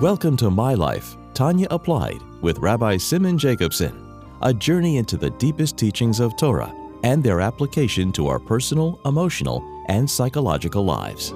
Welcome 0.00 0.36
to 0.36 0.48
My 0.48 0.74
Life, 0.74 1.16
Tanya 1.34 1.66
Applied, 1.72 2.22
with 2.40 2.58
Rabbi 2.58 2.98
Simon 2.98 3.36
Jacobson, 3.36 4.22
a 4.42 4.54
journey 4.54 4.96
into 4.96 5.16
the 5.16 5.30
deepest 5.30 5.76
teachings 5.76 6.20
of 6.20 6.36
Torah 6.36 6.72
and 7.02 7.20
their 7.24 7.40
application 7.40 8.12
to 8.12 8.28
our 8.28 8.38
personal, 8.38 9.00
emotional, 9.04 9.60
and 9.88 10.08
psychological 10.08 10.84
lives. 10.84 11.30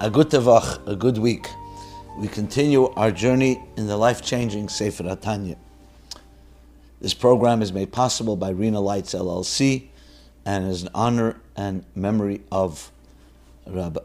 A 0.00 0.10
good 0.10 0.28
tevach, 0.28 0.84
a 0.88 0.96
good 0.96 1.18
week. 1.18 1.46
We 2.18 2.26
continue 2.26 2.88
our 2.94 3.12
journey 3.12 3.62
in 3.76 3.86
the 3.86 3.96
life-changing 3.96 4.70
Sefer 4.70 5.04
HaTanya. 5.04 5.56
This 7.00 7.14
program 7.14 7.62
is 7.62 7.72
made 7.72 7.92
possible 7.92 8.34
by 8.34 8.50
Rena 8.50 8.80
Lights 8.80 9.14
LLC 9.14 9.90
and 10.44 10.68
is 10.68 10.82
an 10.82 10.88
honor 10.94 11.40
and 11.56 11.84
memory 11.94 12.40
of 12.50 12.90
Rabbi 13.66 14.00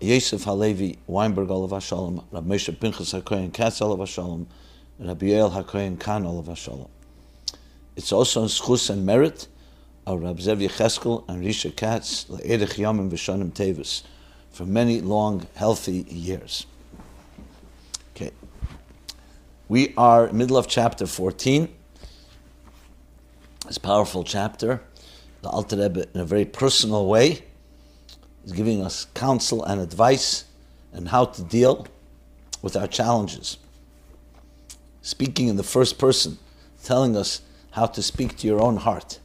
Yosef 0.00 0.44
Halevi 0.44 0.98
Weinberg 1.06 1.50
Olav 1.50 1.70
Hashalom, 1.70 2.24
Rabbi 2.30 2.48
Moshe 2.48 2.78
Pinchas 2.78 3.12
HaKoyen 3.12 3.52
Katz 3.52 3.82
Olav 3.82 3.98
Hashalom, 3.98 4.46
Rabbi 4.98 5.26
Yael 5.26 5.52
HaKoyen 5.52 5.98
Khan 5.98 6.24
Olav 6.24 6.46
Hashalom. 6.46 6.88
It's 7.96 8.12
also 8.12 8.42
in 8.42 8.48
schus 8.48 8.90
and 8.90 9.04
merit 9.04 9.48
of 10.06 10.22
Rabbi 10.22 10.40
Zev 10.40 10.66
Yecheskel 10.66 11.24
and 11.28 11.44
Risha 11.44 11.74
Katz, 11.74 12.24
Le'edech 12.24 12.76
Yomim 12.76 13.10
V'shonim 13.10 13.52
Tevis, 13.52 14.02
for 14.50 14.64
many 14.64 15.00
long, 15.00 15.46
healthy 15.54 16.06
years. 16.08 16.66
Okay. 18.14 18.30
We 19.68 19.94
are 19.96 20.32
middle 20.32 20.56
of 20.56 20.66
chapter 20.66 21.06
14. 21.06 21.68
It's 23.66 23.76
a 23.76 23.80
powerful 23.80 24.24
chapter. 24.24 24.80
The 25.42 25.48
Alter 25.48 25.76
Rebbe, 25.76 26.06
in 26.14 26.20
a 26.20 26.24
very 26.24 26.44
personal 26.44 27.06
way, 27.06 27.42
is 28.44 28.52
giving 28.52 28.82
us 28.82 29.06
counsel 29.14 29.64
and 29.64 29.80
advice 29.80 30.44
and 30.92 31.08
how 31.08 31.26
to 31.26 31.42
deal 31.42 31.86
with 32.62 32.76
our 32.76 32.86
challenges. 32.86 33.58
Speaking 35.02 35.48
in 35.48 35.56
the 35.56 35.62
first 35.62 35.98
person, 35.98 36.38
telling 36.82 37.16
us 37.16 37.42
how 37.72 37.86
to 37.86 38.02
speak 38.02 38.36
to 38.38 38.46
your 38.46 38.60
own 38.60 38.78
heart. 38.78 39.20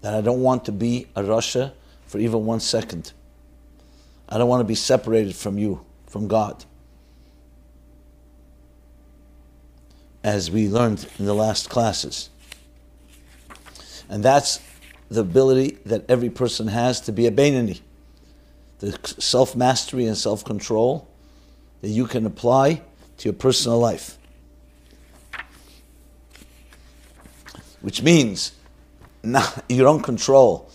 That 0.00 0.14
I 0.14 0.20
don't 0.20 0.40
want 0.40 0.64
to 0.66 0.72
be 0.72 1.06
a 1.14 1.22
rasha 1.22 1.72
for 2.06 2.18
even 2.18 2.46
one 2.46 2.60
second. 2.60 3.12
I 4.28 4.38
don't 4.38 4.48
want 4.48 4.60
to 4.60 4.64
be 4.64 4.74
separated 4.74 5.34
from 5.36 5.58
you, 5.58 5.84
from 6.06 6.28
God. 6.28 6.64
As 10.24 10.50
we 10.50 10.68
learned 10.68 11.06
in 11.18 11.26
the 11.26 11.34
last 11.34 11.68
classes. 11.68 12.30
And 14.08 14.22
that's 14.22 14.60
the 15.12 15.20
ability 15.20 15.78
that 15.86 16.04
every 16.08 16.30
person 16.30 16.68
has 16.68 17.00
to 17.02 17.12
be 17.12 17.26
a 17.26 17.30
Bainani. 17.30 17.80
The 18.78 18.98
self 19.18 19.54
mastery 19.54 20.06
and 20.06 20.16
self 20.16 20.44
control 20.44 21.08
that 21.82 21.88
you 21.88 22.06
can 22.06 22.26
apply 22.26 22.82
to 23.18 23.28
your 23.28 23.34
personal 23.34 23.78
life. 23.78 24.18
Which 27.80 28.02
means 28.02 28.52
not, 29.22 29.64
you 29.68 29.82
don't 29.82 30.02
control 30.02 30.70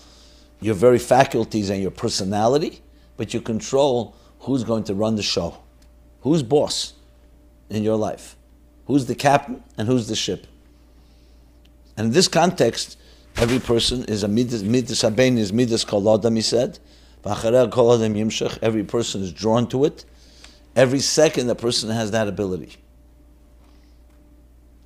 your 0.59 0.75
very 0.75 0.99
faculties 0.99 1.69
and 1.69 1.81
your 1.81 1.91
personality, 1.91 2.81
but 3.15 3.33
you 3.33 3.41
control 3.41 4.15
who's 4.39 4.63
going 4.63 4.83
to 4.85 4.93
run 4.93 5.15
the 5.15 5.23
show. 5.23 5.57
Who's 6.21 6.43
boss 6.43 6.93
in 7.69 7.83
your 7.83 7.95
life? 7.95 8.35
Who's 8.85 9.05
the 9.05 9.15
captain 9.15 9.63
and 9.77 9.87
who's 9.87 10.07
the 10.07 10.15
ship? 10.15 10.47
And 11.95 12.07
in 12.07 12.13
this 12.13 12.27
context, 12.27 12.97
every 13.37 13.59
person 13.59 14.03
is 14.05 14.23
a 14.23 14.27
midas, 14.27 14.63
habein 14.63 15.37
is 15.37 15.53
midas 15.53 15.85
kol 15.85 16.13
adam, 16.13 16.35
he 16.35 16.41
said. 16.41 16.79
kol 17.23 17.93
adam 17.93 18.13
yimshach. 18.15 18.59
Every 18.61 18.83
person 18.83 19.21
is 19.21 19.31
drawn 19.31 19.67
to 19.69 19.85
it. 19.85 20.05
Every 20.75 20.99
second, 20.99 21.47
the 21.47 21.55
person 21.55 21.89
has 21.89 22.11
that 22.11 22.27
ability. 22.27 22.75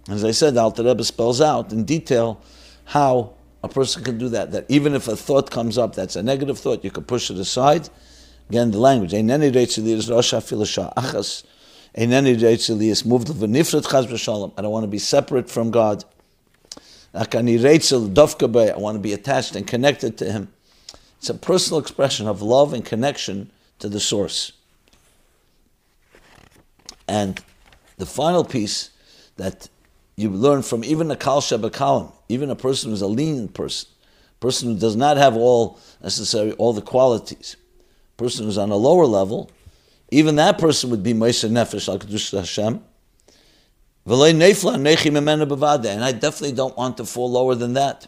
As 0.10 0.24
I 0.24 0.32
said, 0.32 0.58
Alter 0.58 0.84
Rebbe 0.84 1.04
spells 1.04 1.42
out 1.42 1.72
in 1.72 1.86
detail 1.86 2.42
how 2.86 3.34
a 3.64 3.70
person 3.70 4.04
can 4.04 4.18
do 4.18 4.30
that. 4.30 4.52
That 4.52 4.66
even 4.70 4.96
if 4.96 5.08
a 5.08 5.16
thought 5.16 5.52
comes 5.52 5.78
up 5.78 5.96
that's 5.96 6.16
a 6.16 6.24
negative 6.24 6.58
thought, 6.60 6.84
you 6.84 6.92
can 6.92 7.04
push 7.04 7.30
it 7.30 7.38
aside. 7.38 7.90
Again, 8.50 8.72
the 8.72 8.80
language. 8.80 9.14
I 9.14 9.22
don't 9.22 9.42
want 14.72 14.84
to 14.84 14.88
be 14.88 14.98
separate 14.98 15.50
from 15.50 15.72
God. 15.72 16.04
I 17.14 17.26
want 17.26 18.96
to 18.96 19.00
be 19.00 19.14
attached 19.14 19.56
and 19.56 19.68
connected 19.68 20.18
to 20.18 20.32
Him. 20.32 20.52
It's 21.18 21.30
a 21.30 21.34
personal 21.34 21.80
expression 21.80 22.28
of 22.28 22.42
love 22.42 22.74
and 22.74 22.84
connection 22.84 23.52
to 23.80 23.90
the 23.90 24.00
source. 24.00 24.54
And 27.08 27.44
the 27.98 28.06
final 28.06 28.44
piece 28.44 28.90
that 29.38 29.68
you 30.16 30.30
learn 30.30 30.62
from 30.62 30.84
even 30.84 31.12
a 31.12 31.16
Kal 31.16 31.42
Shabakalim, 31.42 32.12
even 32.30 32.50
a 32.50 32.56
person 32.56 32.92
who's 32.92 33.02
a 33.02 33.08
lenient 33.08 33.54
person, 33.54 33.90
person 34.40 34.74
who 34.74 34.80
does 34.80 34.96
not 34.96 35.18
have 35.18 35.36
all 35.36 35.80
necessary 36.02 36.54
all 36.54 36.74
the 36.74 36.82
qualities, 36.82 37.58
person 38.18 38.46
who's 38.46 38.58
on 38.58 38.72
a 38.72 38.76
lower 38.76 39.06
level, 39.06 39.52
even 40.12 40.36
that 40.36 40.58
person 40.58 40.90
would 40.90 41.04
be 41.04 41.14
Moshe 41.14 41.50
Nefesh 41.50 41.88
al 41.88 42.40
Hashem. 42.40 42.84
And 44.06 44.24
I 46.04 46.12
definitely 46.12 46.54
don't 46.54 46.78
want 46.78 46.98
to 46.98 47.06
fall 47.06 47.32
lower 47.32 47.56
than 47.56 47.74
that. 47.74 48.08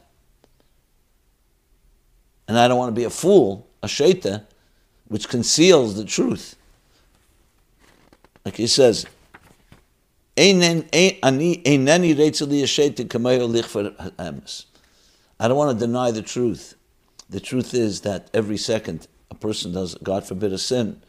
And 2.48 2.58
I 2.58 2.68
don't 2.68 2.78
want 2.78 2.90
to 2.90 3.00
be 3.00 3.06
a 3.06 3.10
fool, 3.10 3.68
a 3.82 3.88
shaita, 3.88 4.46
which 5.08 5.30
conceals 5.30 5.96
the 5.96 6.06
truth. 6.06 6.56
Like 8.44 8.58
he 8.58 8.68
says, 8.68 9.06
I 10.36 10.52
don't 15.48 15.58
want 15.58 15.80
to 15.80 15.86
deny 15.86 16.12
the 16.12 16.22
truth. 16.24 16.76
The 17.30 17.40
truth 17.40 17.74
is 17.74 18.02
that 18.02 18.30
every 18.34 18.58
second 18.58 19.08
a 19.32 19.36
person 19.36 19.74
does, 19.74 19.96
God 19.96 20.26
forbid, 20.26 20.52
a 20.54 20.58
sin. 20.58 21.02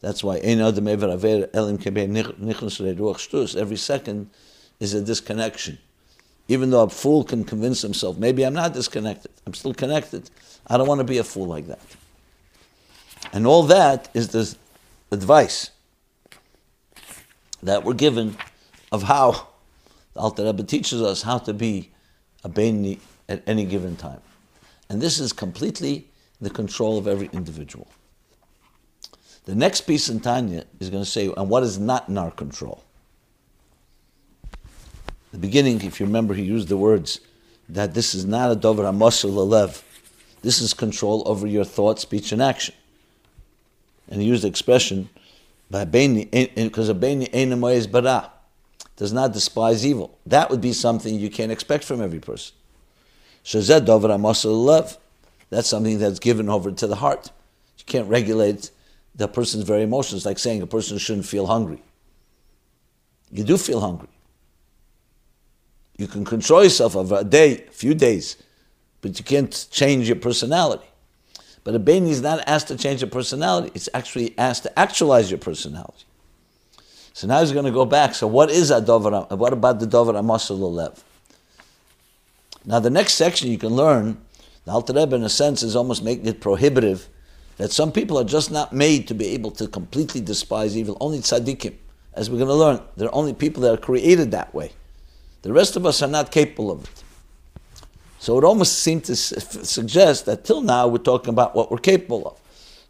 That's 0.00 0.22
why 0.22 0.38
every 0.38 0.56
second 3.76 4.30
is 4.78 4.94
a 4.94 5.02
disconnection. 5.02 5.78
Even 6.48 6.70
though 6.70 6.82
a 6.82 6.88
fool 6.88 7.24
can 7.24 7.44
convince 7.44 7.82
himself, 7.82 8.18
maybe 8.18 8.44
I'm 8.44 8.54
not 8.54 8.72
disconnected, 8.72 9.32
I'm 9.46 9.54
still 9.54 9.74
connected. 9.74 10.30
I 10.66 10.76
don't 10.76 10.86
want 10.86 11.00
to 11.00 11.04
be 11.04 11.18
a 11.18 11.24
fool 11.24 11.46
like 11.46 11.66
that. 11.66 11.80
And 13.32 13.46
all 13.46 13.64
that 13.64 14.08
is 14.14 14.28
the 14.28 14.54
advice 15.10 15.70
that 17.62 17.84
we're 17.84 17.94
given 17.94 18.36
of 18.92 19.04
how 19.04 19.48
the 20.14 20.20
Alter 20.20 20.44
Rebbe 20.44 20.62
teaches 20.62 21.02
us 21.02 21.22
how 21.22 21.38
to 21.38 21.52
be 21.52 21.90
a 22.44 22.48
Beini 22.48 23.00
at 23.28 23.42
any 23.46 23.64
given 23.64 23.96
time. 23.96 24.20
And 24.88 25.00
this 25.00 25.18
is 25.18 25.32
completely 25.32 26.08
the 26.40 26.50
control 26.50 26.98
of 26.98 27.08
every 27.08 27.28
individual. 27.32 27.88
The 29.46 29.54
next 29.54 29.82
piece 29.82 30.08
in 30.08 30.18
Tanya 30.18 30.64
is 30.80 30.90
going 30.90 31.04
to 31.04 31.08
say, 31.08 31.32
and 31.36 31.48
what 31.48 31.62
is 31.62 31.78
not 31.78 32.08
in 32.08 32.18
our 32.18 32.32
control. 32.32 32.82
The 35.30 35.38
beginning, 35.38 35.82
if 35.82 36.00
you 36.00 36.06
remember, 36.06 36.34
he 36.34 36.42
used 36.42 36.68
the 36.68 36.76
words 36.76 37.20
that 37.68 37.94
this 37.94 38.14
is 38.14 38.24
not 38.24 38.50
a 38.50 38.56
dover 38.56 38.82
hamasur 38.82 39.30
lalev. 39.30 39.82
This 40.42 40.60
is 40.60 40.74
control 40.74 41.22
over 41.26 41.46
your 41.46 41.64
thought, 41.64 42.00
speech, 42.00 42.32
and 42.32 42.42
action. 42.42 42.74
And 44.08 44.20
he 44.20 44.26
used 44.26 44.42
the 44.42 44.48
expression, 44.48 45.08
because 45.70 45.86
eh, 45.94 46.26
eh, 46.32 46.62
a 46.64 46.94
beini 46.94 47.72
is 47.72 47.86
bara, 47.86 48.32
does 48.96 49.12
not 49.12 49.32
despise 49.32 49.86
evil. 49.86 50.18
That 50.26 50.50
would 50.50 50.60
be 50.60 50.72
something 50.72 51.14
you 51.14 51.30
can't 51.30 51.52
expect 51.52 51.84
from 51.84 52.02
every 52.02 52.20
person. 52.20 52.52
Shazed 53.44 53.84
dover 53.84 54.08
hamasur 54.08 54.50
lalev. 54.50 54.96
That's 55.50 55.68
something 55.68 56.00
that's 56.00 56.18
given 56.18 56.48
over 56.48 56.72
to 56.72 56.86
the 56.88 56.96
heart. 56.96 57.30
You 57.78 57.84
can't 57.84 58.08
regulate 58.08 58.70
the 59.16 59.26
person's 59.26 59.64
very 59.64 59.82
emotions, 59.82 60.26
like 60.26 60.38
saying 60.38 60.62
a 60.62 60.66
person 60.66 60.98
shouldn't 60.98 61.26
feel 61.26 61.46
hungry. 61.46 61.82
You 63.30 63.44
do 63.44 63.56
feel 63.56 63.80
hungry. 63.80 64.08
You 65.96 66.06
can 66.06 66.24
control 66.24 66.62
yourself 66.62 66.94
over 66.94 67.16
a 67.16 67.24
day, 67.24 67.64
a 67.66 67.70
few 67.70 67.94
days, 67.94 68.36
but 69.00 69.18
you 69.18 69.24
can't 69.24 69.66
change 69.70 70.06
your 70.08 70.16
personality. 70.16 70.86
But 71.64 71.74
a 71.74 71.78
Beni 71.78 72.10
is 72.10 72.20
not 72.20 72.46
asked 72.46 72.68
to 72.68 72.76
change 72.76 73.00
your 73.00 73.10
personality, 73.10 73.72
it's 73.74 73.88
actually 73.94 74.38
asked 74.38 74.64
to 74.64 74.78
actualize 74.78 75.30
your 75.30 75.38
personality. 75.38 76.04
So 77.12 77.26
now 77.26 77.40
he's 77.40 77.52
going 77.52 77.64
to 77.64 77.72
go 77.72 77.86
back. 77.86 78.14
So 78.14 78.26
what 78.26 78.50
is 78.50 78.70
a 78.70 78.80
dover? 78.80 79.10
What 79.10 79.54
about 79.54 79.80
the 79.80 79.86
dover 79.86 80.12
amasul? 80.12 81.02
Now 82.66 82.78
the 82.78 82.90
next 82.90 83.14
section 83.14 83.50
you 83.50 83.56
can 83.56 83.70
learn, 83.70 84.18
the 84.66 84.72
Alter 84.72 84.92
Rebbe 84.92 85.16
in 85.16 85.22
a 85.22 85.30
sense 85.30 85.62
is 85.62 85.74
almost 85.74 86.04
making 86.04 86.26
it 86.26 86.42
prohibitive 86.42 87.08
that 87.56 87.72
some 87.72 87.92
people 87.92 88.18
are 88.18 88.24
just 88.24 88.50
not 88.50 88.72
made 88.72 89.08
to 89.08 89.14
be 89.14 89.28
able 89.28 89.50
to 89.52 89.66
completely 89.66 90.20
despise 90.20 90.76
evil. 90.76 90.96
Only 91.00 91.18
tzaddikim, 91.18 91.74
as 92.14 92.30
we're 92.30 92.38
going 92.38 92.48
to 92.48 92.54
learn, 92.54 92.80
they're 92.96 93.14
only 93.14 93.32
people 93.32 93.62
that 93.62 93.72
are 93.72 93.82
created 93.82 94.30
that 94.32 94.54
way. 94.54 94.72
The 95.42 95.52
rest 95.52 95.76
of 95.76 95.86
us 95.86 96.02
are 96.02 96.08
not 96.08 96.30
capable 96.30 96.70
of 96.70 96.84
it. 96.84 97.02
So 98.18 98.36
it 98.38 98.44
almost 98.44 98.80
seemed 98.80 99.04
to 99.04 99.14
suggest 99.14 100.26
that 100.26 100.44
till 100.44 100.60
now 100.60 100.88
we're 100.88 100.98
talking 100.98 101.28
about 101.28 101.54
what 101.54 101.70
we're 101.70 101.78
capable 101.78 102.26
of. 102.26 102.40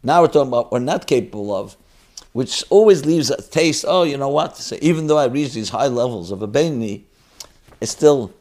Now 0.02 0.22
we're 0.22 0.28
talking 0.28 0.48
about 0.48 0.66
what 0.66 0.72
we're 0.72 0.78
not 0.78 1.06
capable 1.06 1.54
of, 1.54 1.76
which 2.32 2.64
always 2.70 3.04
leaves 3.04 3.30
a 3.30 3.42
taste. 3.42 3.84
Oh, 3.86 4.04
you 4.04 4.16
know 4.16 4.28
what? 4.28 4.56
So 4.56 4.78
even 4.80 5.06
though 5.06 5.18
I 5.18 5.26
reach 5.26 5.52
these 5.52 5.68
high 5.68 5.88
levels 5.88 6.30
of 6.30 6.42
a 6.42 6.46
Beni, 6.46 7.04
it's 7.80 7.92
still 7.92 8.32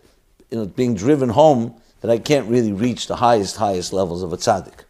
you 0.49 0.59
know, 0.59 0.65
being 0.65 0.95
driven 0.95 1.29
home 1.29 1.75
that 2.01 2.09
I 2.09 2.17
can't 2.17 2.47
really 2.47 2.71
reach 2.71 3.07
the 3.07 3.17
highest, 3.17 3.57
highest 3.57 3.91
levels 3.91 4.23
of 4.23 4.31
a 4.31 4.37
tzaddik. 4.37 4.84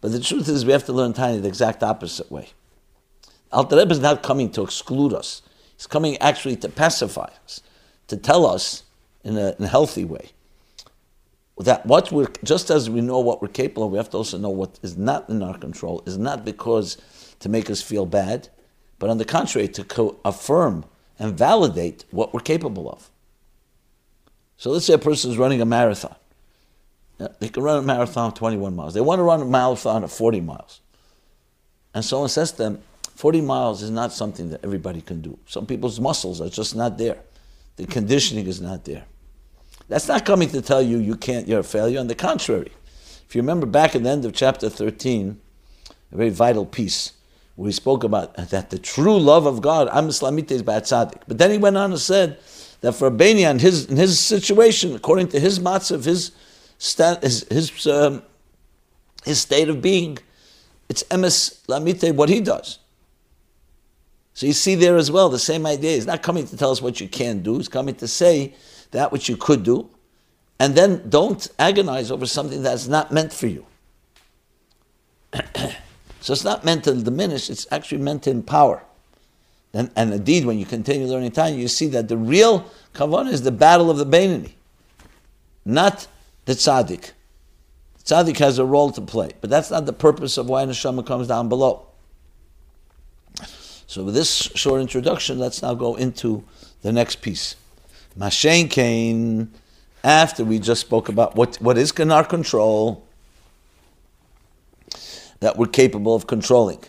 But 0.00 0.12
the 0.12 0.20
truth 0.20 0.48
is, 0.48 0.64
we 0.64 0.72
have 0.72 0.84
to 0.86 0.92
learn 0.92 1.12
Tanya 1.12 1.40
the 1.40 1.48
exact 1.48 1.82
opposite 1.82 2.30
way. 2.30 2.50
Alter 3.50 3.76
Rebbe 3.76 3.92
is 3.92 4.00
not 4.00 4.22
coming 4.22 4.50
to 4.50 4.62
exclude 4.62 5.12
us. 5.12 5.42
He's 5.76 5.86
coming 5.86 6.16
actually 6.18 6.56
to 6.56 6.68
pacify 6.68 7.30
us, 7.44 7.62
to 8.08 8.16
tell 8.16 8.46
us 8.46 8.84
in 9.24 9.36
a, 9.36 9.54
in 9.58 9.64
a 9.64 9.68
healthy 9.68 10.04
way 10.04 10.30
that 11.60 11.84
what 11.86 12.12
we're 12.12 12.28
just 12.44 12.70
as 12.70 12.88
we 12.88 13.00
know 13.00 13.18
what 13.18 13.42
we're 13.42 13.48
capable 13.48 13.84
of, 13.84 13.92
we 13.92 13.98
have 13.98 14.10
to 14.10 14.16
also 14.16 14.38
know 14.38 14.50
what 14.50 14.78
is 14.82 14.96
not 14.96 15.28
in 15.28 15.42
our 15.42 15.58
control. 15.58 16.02
Is 16.06 16.16
not 16.16 16.44
because 16.44 16.98
to 17.40 17.48
make 17.48 17.68
us 17.68 17.82
feel 17.82 18.06
bad, 18.06 18.48
but 18.98 19.10
on 19.10 19.18
the 19.18 19.24
contrary, 19.24 19.68
to 19.68 19.84
co- 19.84 20.18
affirm 20.24 20.84
and 21.18 21.36
validate 21.36 22.04
what 22.10 22.32
we're 22.32 22.40
capable 22.40 22.88
of. 22.88 23.10
So 24.56 24.70
let's 24.70 24.86
say 24.86 24.94
a 24.94 24.98
person 24.98 25.30
is 25.30 25.38
running 25.38 25.60
a 25.60 25.64
marathon. 25.64 26.14
They 27.40 27.48
can 27.48 27.62
run 27.62 27.78
a 27.78 27.82
marathon 27.82 28.28
of 28.28 28.34
21 28.34 28.76
miles. 28.76 28.94
They 28.94 29.00
want 29.00 29.18
to 29.18 29.24
run 29.24 29.42
a 29.42 29.44
marathon 29.44 30.04
of 30.04 30.12
40 30.12 30.40
miles. 30.40 30.80
And 31.92 32.04
someone 32.04 32.28
says 32.28 32.52
to 32.52 32.58
them, 32.58 32.82
40 33.16 33.40
miles 33.40 33.82
is 33.82 33.90
not 33.90 34.12
something 34.12 34.50
that 34.50 34.64
everybody 34.64 35.00
can 35.00 35.20
do. 35.20 35.36
Some 35.46 35.66
people's 35.66 35.98
muscles 35.98 36.40
are 36.40 36.48
just 36.48 36.76
not 36.76 36.98
there. 36.98 37.18
The 37.76 37.86
conditioning 37.86 38.46
is 38.46 38.60
not 38.60 38.84
there. 38.84 39.04
That's 39.88 40.06
not 40.06 40.24
coming 40.24 40.48
to 40.50 40.62
tell 40.62 40.82
you 40.82 40.98
you 40.98 41.16
can't, 41.16 41.48
you're 41.48 41.60
a 41.60 41.64
failure. 41.64 41.98
On 41.98 42.06
the 42.06 42.14
contrary, 42.14 42.70
if 43.28 43.34
you 43.34 43.42
remember 43.42 43.66
back 43.66 43.96
at 43.96 44.04
the 44.04 44.10
end 44.10 44.24
of 44.24 44.32
chapter 44.34 44.68
13, 44.68 45.40
a 46.12 46.16
very 46.16 46.30
vital 46.30 46.64
piece, 46.64 47.12
where 47.56 47.66
he 47.66 47.72
spoke 47.72 48.04
about 48.04 48.36
that 48.36 48.70
the 48.70 48.78
true 48.78 49.18
love 49.18 49.46
of 49.46 49.60
God, 49.60 49.88
Am 49.90 50.06
Islamite 50.08 50.52
is 50.52 50.62
Tzaddik. 50.62 51.22
But 51.26 51.38
then 51.38 51.50
he 51.50 51.58
went 51.58 51.76
on 51.76 51.90
and 51.90 52.00
said 52.00 52.38
that 52.82 52.92
for 52.92 53.08
in 53.08 53.58
his, 53.58 53.86
in 53.86 53.96
his 53.96 54.20
situation, 54.20 54.94
according 54.94 55.28
to 55.28 55.40
his 55.40 55.58
matzav, 55.58 56.04
his, 56.04 56.30
his, 56.78 57.46
his, 57.50 57.86
um, 57.86 58.22
his 59.24 59.40
state 59.40 59.68
of 59.68 59.82
being, 59.82 60.18
it's 60.88 61.02
emes 61.04 61.64
lamite, 61.66 62.14
what 62.14 62.28
he 62.28 62.40
does. 62.40 62.78
So 64.34 64.46
you 64.46 64.52
see 64.52 64.76
there 64.76 64.96
as 64.96 65.10
well 65.10 65.28
the 65.28 65.38
same 65.38 65.66
idea. 65.66 65.96
He's 65.96 66.06
not 66.06 66.22
coming 66.22 66.46
to 66.46 66.56
tell 66.56 66.70
us 66.70 66.80
what 66.80 67.00
you 67.00 67.08
can 67.08 67.42
do. 67.42 67.56
He's 67.56 67.68
coming 67.68 67.96
to 67.96 68.06
say 68.06 68.54
that 68.92 69.10
which 69.10 69.28
you 69.28 69.36
could 69.36 69.64
do, 69.64 69.90
and 70.60 70.76
then 70.76 71.08
don't 71.08 71.46
agonize 71.58 72.12
over 72.12 72.24
something 72.24 72.62
that's 72.62 72.86
not 72.86 73.10
meant 73.12 73.32
for 73.32 73.48
you. 73.48 73.66
so 76.20 76.32
it's 76.32 76.44
not 76.44 76.64
meant 76.64 76.84
to 76.84 76.94
diminish; 76.94 77.50
it's 77.50 77.66
actually 77.72 77.98
meant 77.98 78.22
to 78.22 78.30
empower. 78.30 78.84
And, 79.74 79.90
and 79.96 80.12
indeed, 80.14 80.46
when 80.46 80.58
you 80.58 80.64
continue 80.64 81.06
learning 81.06 81.32
time, 81.32 81.58
you 81.58 81.68
see 81.68 81.88
that 81.88 82.08
the 82.08 82.16
real 82.16 82.70
kavanah 82.94 83.32
is 83.32 83.42
the 83.42 83.50
battle 83.50 83.90
of 83.90 83.98
the 83.98 84.06
Beinani, 84.06 84.52
not 85.64 86.06
the 86.48 86.54
tzaddik. 86.54 87.12
Tzaddik 88.06 88.38
has 88.38 88.58
a 88.58 88.64
role 88.64 88.90
to 88.92 89.02
play, 89.02 89.32
but 89.42 89.50
that's 89.50 89.70
not 89.70 89.84
the 89.84 89.92
purpose 89.92 90.38
of 90.38 90.48
why 90.48 90.64
neshama 90.64 91.06
comes 91.06 91.28
down 91.28 91.50
below. 91.50 91.86
So 93.86 94.02
with 94.02 94.14
this 94.14 94.30
short 94.54 94.80
introduction, 94.80 95.38
let's 95.38 95.60
now 95.60 95.74
go 95.74 95.94
into 95.94 96.42
the 96.80 96.90
next 96.90 97.16
piece. 97.20 97.54
Mashen 98.18 98.70
Kane, 98.70 99.52
after 100.02 100.42
we 100.42 100.58
just 100.58 100.80
spoke 100.80 101.10
about 101.10 101.36
what, 101.36 101.56
what 101.56 101.76
is 101.76 101.90
in 101.90 102.10
our 102.10 102.24
control, 102.24 103.06
that 105.40 105.58
we're 105.58 105.66
capable 105.66 106.14
of 106.14 106.26
controlling 106.26 106.82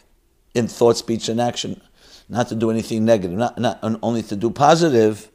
in 0.53 0.69
thought, 0.69 0.95
speech, 0.95 1.27
and 1.27 1.41
action, 1.41 1.81
not 2.29 2.47
to 2.47 2.56
do 2.56 2.71
anything 2.71 3.03
negative, 3.03 3.38
not, 3.38 3.59
not 3.59 3.77
only 4.01 4.23
to 4.23 4.38
do 4.38 4.51
positive. 4.51 5.29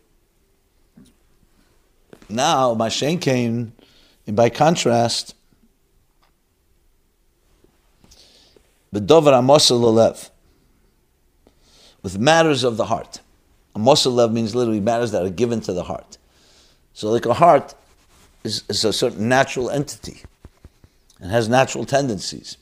Now, 2.30 2.74
Mashen 2.74 3.20
Kane, 3.20 3.74
by 4.32 4.48
contrast, 4.48 5.34
Bedover 8.94 9.32
Amosel 9.32 10.30
with 12.02 12.18
matters 12.18 12.64
of 12.64 12.76
the 12.76 12.84
heart. 12.84 13.20
A 13.74 13.78
love 13.78 14.32
means 14.32 14.54
literally 14.54 14.80
matters 14.80 15.10
that 15.10 15.24
are 15.24 15.30
given 15.30 15.60
to 15.62 15.72
the 15.72 15.82
heart. 15.82 16.16
So, 16.92 17.10
like 17.10 17.26
a 17.26 17.34
heart 17.34 17.74
is, 18.44 18.62
is 18.68 18.84
a 18.84 18.92
certain 18.92 19.28
natural 19.28 19.68
entity 19.68 20.22
and 21.20 21.30
has 21.30 21.48
natural 21.48 21.84
tendencies. 21.84 22.56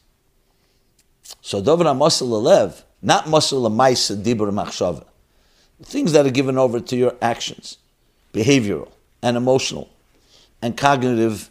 So, 1.42 1.60
Dovra 1.60 1.94
Mosel 1.94 2.42
Lev, 2.42 2.84
not 3.02 3.26
Mosel 3.26 3.70
Maisa 3.70 4.16
Dibur 4.16 4.50
Machshava. 4.50 5.04
Things 5.82 6.12
that 6.12 6.24
are 6.24 6.30
given 6.30 6.56
over 6.56 6.80
to 6.80 6.96
your 6.96 7.14
actions, 7.20 7.76
behavioral 8.32 8.90
and 9.22 9.36
emotional 9.36 9.90
and 10.62 10.76
cognitive 10.76 11.50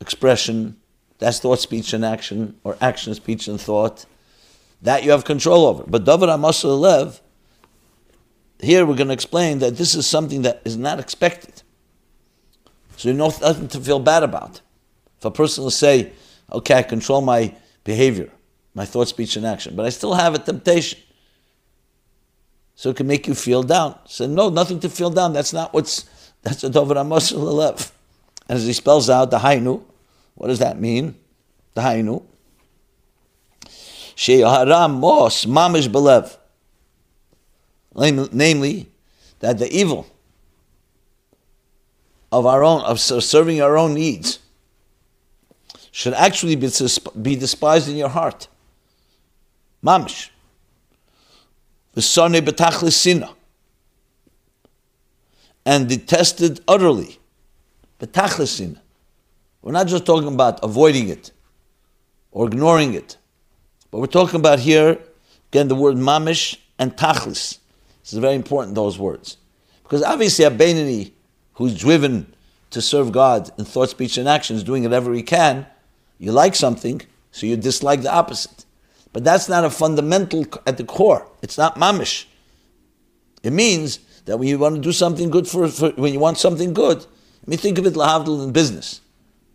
expression. 0.00 0.76
That's 1.18 1.40
thought, 1.40 1.60
speech, 1.60 1.92
and 1.92 2.04
action, 2.04 2.56
or 2.62 2.76
action, 2.80 3.14
speech, 3.14 3.48
and 3.48 3.60
thought 3.60 4.04
that 4.82 5.04
you 5.04 5.10
have 5.10 5.24
control 5.24 5.66
over. 5.66 5.84
But 5.86 6.04
David 6.04 6.28
Amasal 6.28 6.78
Lev, 6.78 7.20
here 8.60 8.84
we're 8.84 8.96
going 8.96 9.08
to 9.08 9.14
explain 9.14 9.58
that 9.60 9.76
this 9.76 9.94
is 9.94 10.06
something 10.06 10.42
that 10.42 10.62
is 10.64 10.76
not 10.76 11.00
expected. 11.00 11.62
So 12.96 13.08
you 13.08 13.14
know 13.14 13.32
nothing 13.40 13.68
to 13.68 13.80
feel 13.80 13.98
bad 13.98 14.22
about. 14.22 14.60
If 15.18 15.24
a 15.24 15.30
person 15.30 15.64
will 15.64 15.70
say, 15.70 16.12
okay, 16.52 16.74
I 16.74 16.82
control 16.82 17.20
my 17.20 17.54
behavior, 17.84 18.30
my 18.74 18.84
thought, 18.84 19.08
speech, 19.08 19.36
and 19.36 19.46
action, 19.46 19.74
but 19.76 19.86
I 19.86 19.90
still 19.90 20.14
have 20.14 20.34
a 20.34 20.38
temptation. 20.38 20.98
So 22.74 22.90
it 22.90 22.96
can 22.96 23.06
make 23.06 23.26
you 23.26 23.34
feel 23.34 23.62
down. 23.62 23.98
So 24.06 24.26
no, 24.26 24.50
nothing 24.50 24.80
to 24.80 24.90
feel 24.90 25.08
down. 25.08 25.32
That's 25.32 25.54
not 25.54 25.72
what's, 25.72 26.04
that's 26.42 26.62
a 26.62 26.68
David 26.68 26.98
Amasal 26.98 27.40
Lev. 27.54 27.92
And 28.48 28.56
as 28.58 28.66
he 28.66 28.72
spells 28.72 29.10
out 29.10 29.30
the 29.30 29.38
Hainu, 29.38 29.82
what 30.34 30.48
does 30.48 30.60
that 30.60 30.78
mean? 30.78 31.16
The 31.74 31.80
Hainu. 31.80 32.22
She'ahara 34.14 34.88
mos 34.88 35.44
mamish 35.44 35.88
belev. 35.88 36.36
Namely, 37.94 38.88
that 39.40 39.58
the 39.58 39.70
evil 39.74 40.06
of 42.30 42.46
our 42.46 42.62
own, 42.62 42.82
of 42.82 43.00
serving 43.00 43.60
our 43.62 43.76
own 43.76 43.94
needs, 43.94 44.38
should 45.90 46.14
actually 46.14 46.56
be, 46.56 46.70
be 47.22 47.36
despised 47.36 47.88
in 47.88 47.96
your 47.96 48.10
heart. 48.10 48.48
Mamish. 49.82 50.30
V'sane 51.96 52.40
betachlis 52.40 53.34
And 55.64 55.88
detested 55.88 56.60
utterly. 56.68 57.18
Betachlis 57.98 58.76
We're 59.62 59.72
not 59.72 59.86
just 59.86 60.04
talking 60.04 60.28
about 60.28 60.62
avoiding 60.62 61.08
it 61.08 61.32
or 62.30 62.46
ignoring 62.46 62.94
it. 62.94 63.16
But 63.90 64.00
we're 64.00 64.06
talking 64.06 64.40
about 64.40 64.58
here, 64.58 64.98
again, 65.50 65.68
the 65.68 65.74
word 65.74 65.96
mamish 65.96 66.58
and 66.78 66.94
tachlis. 66.96 67.58
This 68.02 68.12
is 68.12 68.18
very 68.18 68.34
important, 68.34 68.74
those 68.74 68.98
words. 68.98 69.38
Because 69.82 70.02
obviously, 70.02 70.44
a 70.44 70.50
Benini 70.50 71.12
who's 71.54 71.76
driven 71.76 72.34
to 72.70 72.82
serve 72.82 73.12
God 73.12 73.50
in 73.58 73.64
thought, 73.64 73.88
speech, 73.90 74.18
and 74.18 74.28
action 74.28 74.56
is 74.56 74.64
doing 74.64 74.82
whatever 74.82 75.14
he 75.14 75.22
can. 75.22 75.66
You 76.18 76.32
like 76.32 76.54
something, 76.54 77.00
so 77.30 77.46
you 77.46 77.56
dislike 77.56 78.02
the 78.02 78.12
opposite. 78.12 78.64
But 79.12 79.24
that's 79.24 79.48
not 79.48 79.64
a 79.64 79.70
fundamental 79.70 80.44
at 80.66 80.76
the 80.76 80.84
core. 80.84 81.26
It's 81.40 81.56
not 81.56 81.76
mamish. 81.76 82.26
It 83.42 83.52
means 83.52 84.00
that 84.26 84.38
when 84.38 84.48
you 84.48 84.58
want 84.58 84.74
to 84.74 84.80
do 84.80 84.92
something 84.92 85.30
good 85.30 85.48
for, 85.48 85.68
for 85.68 85.90
when 85.92 86.12
you 86.12 86.18
want 86.18 86.36
something 86.36 86.74
good, 86.74 87.06
I 87.46 87.50
mean, 87.50 87.58
think 87.58 87.78
of 87.78 87.86
it 87.86 87.94
lahavdil 87.94 88.44
in 88.44 88.52
business. 88.52 89.00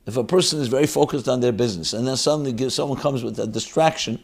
If 0.05 0.17
a 0.17 0.23
person 0.23 0.59
is 0.59 0.67
very 0.67 0.87
focused 0.87 1.27
on 1.27 1.41
their 1.41 1.51
business 1.51 1.93
and 1.93 2.07
then 2.07 2.17
suddenly 2.17 2.69
someone 2.69 2.99
comes 2.99 3.23
with 3.23 3.37
a 3.39 3.47
distraction, 3.47 4.19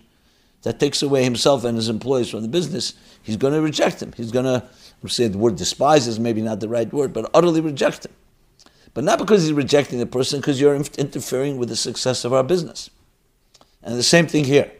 that 0.63 0.79
takes 0.79 1.01
away 1.01 1.23
himself 1.23 1.63
and 1.63 1.77
his 1.77 1.89
employees 1.89 2.29
from 2.29 2.41
the 2.41 2.47
business, 2.47 2.93
he's 3.23 3.37
going 3.37 3.53
to 3.53 3.61
reject 3.61 4.01
him. 4.01 4.11
He's 4.17 4.31
going 4.31 4.45
to 4.45 4.67
say 5.07 5.27
the 5.27 5.37
word 5.37 5.55
despise 5.55 6.07
is 6.07 6.19
maybe 6.19 6.41
not 6.41 6.59
the 6.59 6.69
right 6.69 6.91
word, 6.91 7.13
but 7.13 7.29
utterly 7.33 7.61
reject 7.61 8.05
him. 8.05 8.13
But 8.93 9.03
not 9.03 9.19
because 9.19 9.43
he's 9.43 9.53
rejecting 9.53 9.99
the 9.99 10.07
person, 10.07 10.39
because 10.39 10.59
you're 10.59 10.75
interfering 10.75 11.57
with 11.57 11.69
the 11.69 11.75
success 11.75 12.25
of 12.25 12.33
our 12.33 12.43
business. 12.43 12.89
And 13.83 13.95
the 13.95 14.03
same 14.03 14.27
thing 14.27 14.45
here. 14.45 14.71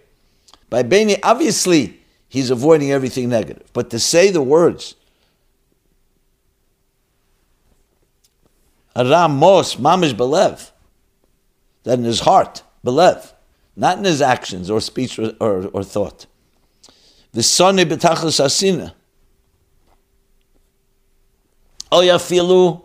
By 0.69 0.83
Beni, 0.83 1.21
obviously, 1.21 1.99
he's 2.27 2.49
avoiding 2.49 2.91
everything 2.91 3.29
negative. 3.29 3.69
But 3.73 3.91
to 3.91 3.99
say 3.99 4.31
the 4.31 4.41
words, 4.41 4.95
Aram 8.97 9.37
Mos, 9.37 9.75
Mamish 9.75 10.13
Belev, 10.13 10.71
that 11.83 11.99
in 11.99 12.05
his 12.05 12.21
heart, 12.21 12.63
Belev, 12.83 13.33
not 13.75 13.99
in 13.99 14.03
his 14.03 14.21
actions 14.21 14.69
or 14.71 14.81
speech 14.81 15.19
or, 15.19 15.33
or, 15.39 15.67
or 15.67 15.83
thought. 15.83 16.25
The 17.31 17.43
son 17.43 17.77
betachlis 17.77 18.43
asina. 18.43 18.93
Oh 21.91 22.01
yafilu 22.01 22.81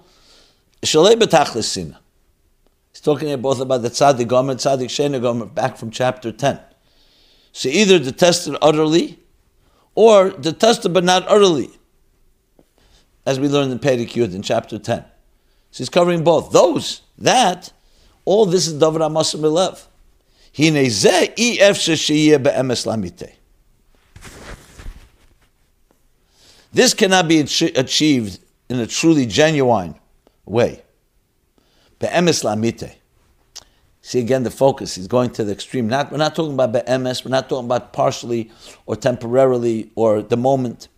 shalei 0.82 1.14
betachlis 1.14 1.64
sina. 1.64 1.98
He's 2.92 3.00
talking 3.00 3.28
here 3.28 3.38
both 3.38 3.60
about 3.60 3.80
the 3.80 3.88
tzaddik 3.88 4.28
gomer, 4.28 4.56
tzaddik 4.56 4.90
shena 4.90 5.22
gomer, 5.22 5.46
back 5.46 5.78
from 5.78 5.90
chapter 5.90 6.30
10. 6.30 6.60
So 7.52 7.70
either 7.70 7.98
detested 7.98 8.56
utterly, 8.60 9.18
or 9.94 10.30
detested 10.30 10.92
but 10.92 11.04
not 11.04 11.26
utterly, 11.26 11.70
as 13.24 13.40
we 13.40 13.48
learned 13.48 13.72
in 13.72 13.78
Perek 13.78 14.10
Yud 14.10 14.34
in 14.34 14.42
chapter 14.42 14.78
10. 14.78 15.04
So 15.72 15.78
he's 15.78 15.88
covering 15.88 16.22
both. 16.22 16.52
Those, 16.52 17.00
that, 17.18 17.72
all 18.24 18.46
this 18.46 18.66
is 18.66 18.80
Davar 18.80 19.00
Amasim 19.00 19.40
lamite. 22.84 23.32
This 26.74 26.94
cannot 26.94 27.26
be 27.26 27.40
achieved 27.40 28.38
in 28.68 28.78
a 28.80 28.86
truly 28.86 29.26
genuine 29.26 29.94
way. 30.44 30.82
Lamite. 32.00 32.96
See 34.02 34.18
again 34.18 34.42
the 34.42 34.50
focus. 34.50 34.96
He's 34.96 35.06
going 35.06 35.30
to 35.30 35.44
the 35.44 35.52
extreme. 35.52 35.88
Not, 35.88 36.10
we're 36.10 36.18
not 36.18 36.34
talking 36.34 36.52
about 36.52 36.72
be'emes. 36.72 37.24
We're 37.24 37.30
not 37.30 37.48
talking 37.48 37.64
about 37.66 37.92
partially 37.94 38.50
or 38.84 38.96
temporarily 38.96 39.90
or 39.94 40.20
the 40.20 40.36
moment. 40.36 40.88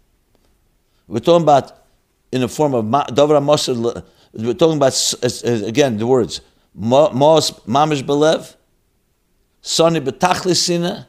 We're 1.07 1.21
talking 1.21 1.43
about 1.43 1.85
in 2.33 2.41
the 2.41 2.49
form 2.49 2.75
of 2.75 2.87
davra 2.87 3.41
mosher. 3.41 4.03
We're 4.35 4.55
talking 4.55 4.77
about 4.77 4.95
again 5.45 5.97
the 5.97 6.07
words 6.07 6.41
mos 6.75 7.51
mamish 7.67 8.03
belev, 8.03 8.55
sani 9.63 10.01
betachlisina. 10.01 11.07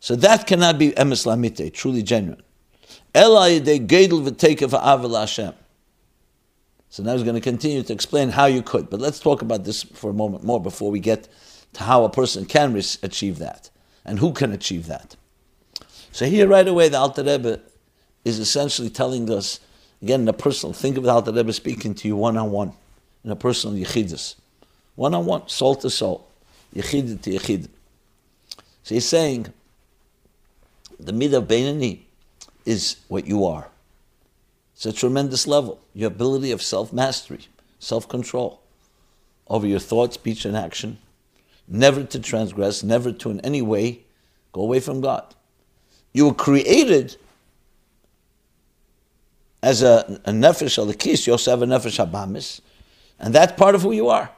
So 0.00 0.14
that 0.16 0.46
cannot 0.46 0.78
be 0.78 0.90
emes 0.92 1.26
lamite, 1.26 1.72
truly 1.72 2.02
genuine. 2.02 2.42
Elai 3.14 3.64
de 3.64 3.78
gedel 3.78 4.22
v'tekev 4.28 4.70
ha'avel 4.70 5.14
Hashem. 5.14 5.54
So 6.90 7.02
now 7.02 7.12
he's 7.12 7.24
going 7.24 7.34
to 7.34 7.40
continue 7.40 7.82
to 7.82 7.92
explain 7.92 8.30
how 8.30 8.46
you 8.46 8.62
could. 8.62 8.88
But 8.88 9.00
let's 9.00 9.20
talk 9.20 9.42
about 9.42 9.64
this 9.64 9.82
for 9.82 10.10
a 10.10 10.14
moment 10.14 10.44
more 10.44 10.60
before 10.60 10.90
we 10.90 11.00
get 11.00 11.28
to 11.74 11.82
how 11.82 12.04
a 12.04 12.10
person 12.10 12.44
can 12.46 12.74
achieve 13.02 13.38
that 13.38 13.70
and 14.04 14.18
who 14.18 14.32
can 14.32 14.52
achieve 14.52 14.86
that. 14.86 15.16
So 16.12 16.26
here 16.26 16.46
right 16.46 16.66
away 16.66 16.88
the 16.88 16.98
Alter 16.98 17.22
Rebbe 17.22 17.60
is 18.24 18.38
essentially 18.38 18.88
telling 18.88 19.30
us, 19.30 19.60
again 20.02 20.22
in 20.22 20.28
a 20.28 20.32
personal, 20.32 20.72
think 20.72 20.96
of 20.96 21.04
the 21.04 21.10
Alter 21.10 21.32
Rebbe 21.32 21.52
speaking 21.52 21.94
to 21.94 22.08
you 22.08 22.16
one-on-one, 22.16 22.72
in 23.24 23.30
a 23.30 23.36
personal 23.36 23.76
yichidus. 23.76 24.36
One-on-one, 24.94 25.48
soul 25.48 25.74
to 25.76 25.90
soul, 25.90 26.26
yichid 26.74 27.20
to 27.22 27.30
yichid. 27.30 27.68
So 28.82 28.94
he's 28.94 29.08
saying, 29.08 29.52
the 30.98 31.12
midah 31.12 31.38
of 31.38 31.48
Beinani 31.48 32.00
is 32.64 32.96
what 33.08 33.26
you 33.26 33.44
are. 33.44 33.68
It's 34.74 34.86
a 34.86 34.92
tremendous 34.92 35.46
level. 35.46 35.80
Your 35.94 36.08
ability 36.08 36.50
of 36.52 36.62
self 36.62 36.92
mastery, 36.92 37.48
self 37.78 38.08
control 38.08 38.60
over 39.48 39.66
your 39.66 39.78
thought, 39.78 40.12
speech, 40.14 40.44
and 40.44 40.56
action. 40.56 40.98
Never 41.68 42.04
to 42.04 42.18
transgress, 42.18 42.82
never 42.82 43.10
to 43.12 43.30
in 43.30 43.40
any 43.40 43.62
way 43.62 44.00
go 44.52 44.60
away 44.62 44.80
from 44.80 45.00
God. 45.00 45.34
You 46.12 46.26
were 46.26 46.34
created 46.34 47.16
as 49.66 49.82
a, 49.82 50.20
a 50.24 50.30
nefesh 50.30 50.78
alikis, 50.78 51.26
you 51.26 51.32
also 51.32 51.50
have 51.50 51.60
a 51.60 51.66
nefesh 51.66 51.98
habamis, 51.98 52.60
and 53.18 53.34
that's 53.34 53.52
part 53.54 53.74
of 53.74 53.82
who 53.82 53.90
you 53.90 54.08
are. 54.08 54.30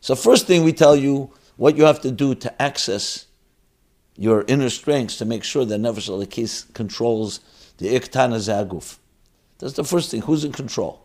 So, 0.00 0.14
first 0.14 0.46
thing 0.46 0.62
we 0.62 0.72
tell 0.72 0.94
you 0.94 1.32
what 1.56 1.76
you 1.76 1.82
have 1.82 2.00
to 2.02 2.12
do 2.12 2.36
to 2.36 2.62
access 2.62 3.26
your 4.16 4.44
inner 4.46 4.70
strengths 4.70 5.16
to 5.18 5.24
make 5.24 5.42
sure 5.42 5.64
that 5.64 5.80
nefesh 5.80 6.08
alikis 6.08 6.72
controls 6.72 7.40
the 7.78 7.88
iktana 7.88 8.36
zaguf. 8.36 8.98
That's 9.58 9.72
the 9.72 9.82
first 9.82 10.12
thing. 10.12 10.22
Who's 10.22 10.44
in 10.44 10.52
control? 10.52 11.04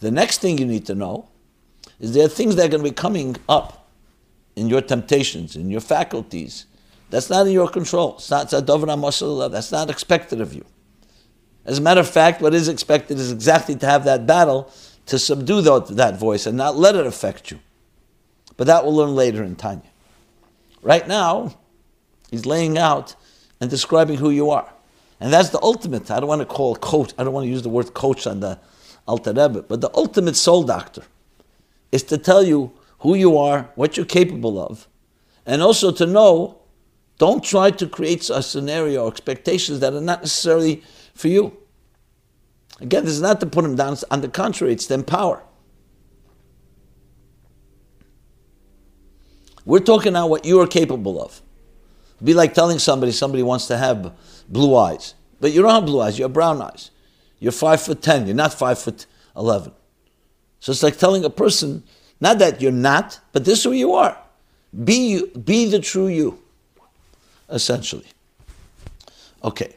The 0.00 0.10
next 0.10 0.42
thing 0.42 0.58
you 0.58 0.66
need 0.66 0.84
to 0.86 0.94
know 0.94 1.30
is 1.98 2.12
there 2.12 2.26
are 2.26 2.28
things 2.28 2.56
that 2.56 2.66
are 2.66 2.68
going 2.68 2.84
to 2.84 2.90
be 2.90 2.94
coming 2.94 3.36
up 3.48 3.88
in 4.54 4.68
your 4.68 4.82
temptations, 4.82 5.56
in 5.56 5.70
your 5.70 5.80
faculties. 5.80 6.66
That's 7.08 7.30
not 7.30 7.46
in 7.46 7.54
your 7.54 7.70
control. 7.70 8.16
It's 8.16 8.30
not 8.30 8.50
That's 8.50 9.72
not 9.72 9.88
expected 9.88 10.42
of 10.42 10.52
you. 10.52 10.66
As 11.66 11.78
a 11.78 11.80
matter 11.80 12.00
of 12.00 12.08
fact, 12.08 12.40
what 12.40 12.54
is 12.54 12.68
expected 12.68 13.18
is 13.18 13.32
exactly 13.32 13.74
to 13.76 13.86
have 13.86 14.04
that 14.04 14.26
battle 14.26 14.72
to 15.06 15.18
subdue 15.18 15.60
that, 15.62 15.88
that 15.88 16.18
voice 16.18 16.46
and 16.46 16.56
not 16.56 16.76
let 16.76 16.94
it 16.94 17.06
affect 17.06 17.50
you. 17.50 17.58
But 18.56 18.68
that 18.68 18.84
we'll 18.84 18.94
learn 18.94 19.14
later 19.14 19.42
in 19.42 19.56
Tanya. 19.56 19.90
Right 20.80 21.06
now, 21.06 21.56
he's 22.30 22.46
laying 22.46 22.78
out 22.78 23.16
and 23.60 23.68
describing 23.68 24.18
who 24.18 24.30
you 24.30 24.50
are. 24.50 24.72
And 25.20 25.32
that's 25.32 25.50
the 25.50 25.60
ultimate. 25.60 26.10
I 26.10 26.20
don't 26.20 26.28
want 26.28 26.40
to 26.40 26.46
call 26.46 26.76
coach, 26.76 27.12
I 27.18 27.24
don't 27.24 27.32
want 27.32 27.44
to 27.44 27.50
use 27.50 27.62
the 27.62 27.68
word 27.68 27.92
coach 27.94 28.26
on 28.26 28.40
the 28.40 28.58
Alter 29.08 29.30
Rebbe, 29.30 29.62
but 29.62 29.80
the 29.80 29.90
ultimate 29.94 30.36
soul 30.36 30.62
doctor 30.62 31.02
is 31.92 32.02
to 32.04 32.18
tell 32.18 32.42
you 32.42 32.72
who 33.00 33.14
you 33.14 33.38
are, 33.38 33.70
what 33.74 33.96
you're 33.96 34.06
capable 34.06 34.60
of, 34.60 34.88
and 35.44 35.62
also 35.62 35.92
to 35.92 36.06
know 36.06 36.58
don't 37.18 37.42
try 37.42 37.70
to 37.70 37.86
create 37.86 38.28
a 38.28 38.42
scenario 38.42 39.04
or 39.04 39.10
expectations 39.10 39.80
that 39.80 39.94
are 39.94 40.00
not 40.00 40.20
necessarily 40.20 40.82
for 41.16 41.28
you. 41.28 41.56
Again, 42.80 43.04
this 43.04 43.14
is 43.14 43.22
not 43.22 43.40
to 43.40 43.46
put 43.46 43.64
him 43.64 43.74
down, 43.74 43.96
on 44.10 44.20
the 44.20 44.28
contrary, 44.28 44.74
it's 44.74 44.86
to 44.86 44.94
empower. 44.94 45.42
We're 49.64 49.80
talking 49.80 50.12
now 50.12 50.26
what 50.26 50.44
you 50.44 50.60
are 50.60 50.66
capable 50.66 51.20
of. 51.20 51.40
It'd 52.16 52.26
be 52.26 52.34
like 52.34 52.54
telling 52.54 52.78
somebody 52.78 53.12
somebody 53.12 53.42
wants 53.42 53.66
to 53.66 53.76
have 53.76 54.14
blue 54.48 54.76
eyes. 54.76 55.14
But 55.40 55.52
you 55.52 55.62
don't 55.62 55.70
have 55.70 55.86
blue 55.86 56.00
eyes, 56.00 56.18
you 56.18 56.24
have 56.24 56.32
brown 56.32 56.62
eyes. 56.62 56.90
You're 57.40 57.52
five 57.52 57.82
foot 57.82 58.02
ten, 58.02 58.26
you're 58.26 58.36
not 58.36 58.52
five 58.52 58.78
foot 58.78 59.06
eleven. 59.34 59.72
So 60.60 60.72
it's 60.72 60.82
like 60.82 60.98
telling 60.98 61.24
a 61.24 61.30
person, 61.30 61.82
not 62.20 62.38
that 62.38 62.62
you're 62.62 62.72
not, 62.72 63.20
but 63.32 63.44
this 63.44 63.58
is 63.58 63.64
who 63.64 63.72
you 63.72 63.94
are. 63.94 64.16
Be 64.84 65.08
you, 65.08 65.26
be 65.28 65.66
the 65.68 65.80
true 65.80 66.08
you, 66.08 66.42
essentially. 67.48 68.06
Okay. 69.42 69.76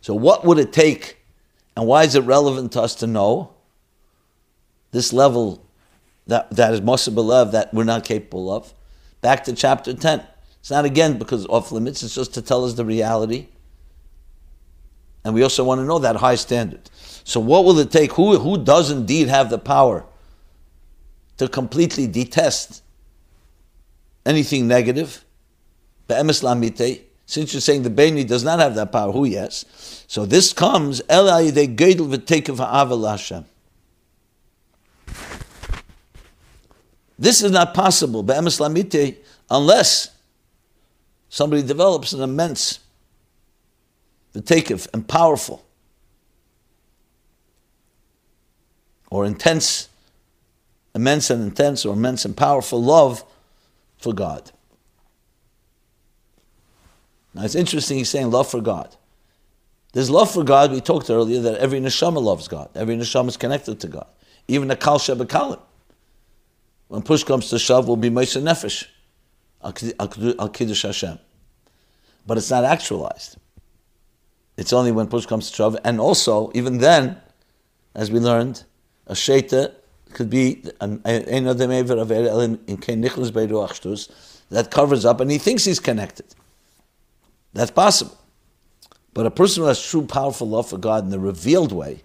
So 0.00 0.14
what 0.14 0.44
would 0.44 0.58
it 0.58 0.72
take, 0.72 1.18
and 1.76 1.86
why 1.86 2.04
is 2.04 2.14
it 2.14 2.20
relevant 2.20 2.72
to 2.72 2.82
us 2.82 2.94
to 2.96 3.06
know 3.06 3.52
this 4.92 5.12
level 5.12 5.64
that, 6.26 6.50
that 6.50 6.72
is 6.72 6.80
Moshe 6.80 7.12
Belev 7.12 7.52
that 7.52 7.72
we're 7.74 7.84
not 7.84 8.04
capable 8.04 8.52
of? 8.52 8.72
Back 9.20 9.44
to 9.44 9.52
chapter 9.52 9.92
10. 9.92 10.22
It's 10.60 10.70
not 10.70 10.84
again 10.84 11.18
because 11.18 11.46
off 11.46 11.72
limits, 11.72 12.02
it's 12.02 12.14
just 12.14 12.34
to 12.34 12.42
tell 12.42 12.64
us 12.64 12.74
the 12.74 12.84
reality. 12.84 13.48
And 15.24 15.34
we 15.34 15.42
also 15.42 15.64
want 15.64 15.80
to 15.80 15.84
know 15.84 15.98
that 15.98 16.16
high 16.16 16.34
standard. 16.34 16.90
So, 17.24 17.40
what 17.40 17.64
will 17.64 17.78
it 17.78 17.90
take? 17.90 18.12
Who, 18.12 18.38
who 18.38 18.62
does 18.62 18.90
indeed 18.90 19.28
have 19.28 19.50
the 19.50 19.58
power 19.58 20.06
to 21.36 21.48
completely 21.48 22.06
detest 22.06 22.82
anything 24.24 24.66
negative? 24.66 25.24
Since 27.30 27.54
you're 27.54 27.60
saying 27.60 27.84
the 27.84 27.90
Beni 27.90 28.24
does 28.24 28.42
not 28.42 28.58
have 28.58 28.74
that 28.74 28.90
power, 28.90 29.12
who 29.12 29.24
yes? 29.24 29.64
So 30.08 30.26
this 30.26 30.52
comes, 30.52 31.00
El 31.08 31.26
Ayyid 31.26 31.76
Gaidl 31.76 32.12
Vitekiv 32.12 32.56
Avalasha. 32.56 33.44
This 37.16 37.40
is 37.40 37.52
not 37.52 37.72
possible, 37.72 38.28
unless 39.48 40.10
somebody 41.28 41.62
develops 41.62 42.12
an 42.12 42.20
immense 42.20 42.80
v'tekiv 44.34 44.88
and 44.92 45.06
powerful 45.06 45.64
or 49.08 49.24
intense, 49.24 49.88
immense 50.96 51.30
and 51.30 51.44
intense 51.44 51.86
or 51.86 51.92
immense 51.92 52.24
and 52.24 52.36
powerful 52.36 52.82
love 52.82 53.22
for 53.98 54.12
God. 54.12 54.50
Now 57.34 57.44
it's 57.44 57.54
interesting 57.54 57.98
he's 57.98 58.10
saying 58.10 58.30
love 58.30 58.50
for 58.50 58.60
God. 58.60 58.96
There's 59.92 60.10
love 60.10 60.30
for 60.30 60.44
God, 60.44 60.70
we 60.72 60.80
talked 60.80 61.10
earlier 61.10 61.40
that 61.40 61.58
every 61.58 61.80
neshama 61.80 62.22
loves 62.22 62.46
God. 62.48 62.70
Every 62.74 62.96
neshama 62.96 63.28
is 63.28 63.36
connected 63.36 63.80
to 63.80 63.88
God. 63.88 64.06
Even 64.46 64.70
a 64.70 64.76
kal 64.76 64.98
shebekalim. 64.98 65.60
When 66.88 67.02
push 67.02 67.24
comes 67.24 67.50
to 67.50 67.58
shove, 67.58 67.86
will 67.86 67.96
be 67.96 68.10
Moshe 68.10 68.40
Nefesh 68.40 68.86
al 69.62 70.48
Kiddush 70.48 70.82
Hashem. 70.82 71.18
But 72.26 72.36
it's 72.38 72.50
not 72.50 72.64
actualized. 72.64 73.36
It's 74.56 74.72
only 74.72 74.90
when 74.92 75.06
push 75.06 75.26
comes 75.26 75.50
to 75.50 75.56
shove. 75.56 75.76
And 75.84 76.00
also, 76.00 76.50
even 76.54 76.78
then, 76.78 77.20
as 77.94 78.10
we 78.10 78.18
learned, 78.18 78.64
a 79.06 79.14
sheta 79.14 79.72
could 80.12 80.28
be 80.28 80.64
that 84.50 84.68
covers 84.70 85.04
up, 85.04 85.20
and 85.20 85.30
he 85.30 85.38
thinks 85.38 85.64
he's 85.64 85.80
connected. 85.80 86.34
That's 87.52 87.70
possible. 87.70 88.16
But 89.12 89.26
a 89.26 89.30
person 89.30 89.62
who 89.62 89.68
has 89.68 89.82
true, 89.82 90.06
powerful 90.06 90.48
love 90.48 90.68
for 90.68 90.78
God 90.78 91.04
in 91.04 91.10
the 91.10 91.18
revealed 91.18 91.72
way, 91.72 92.02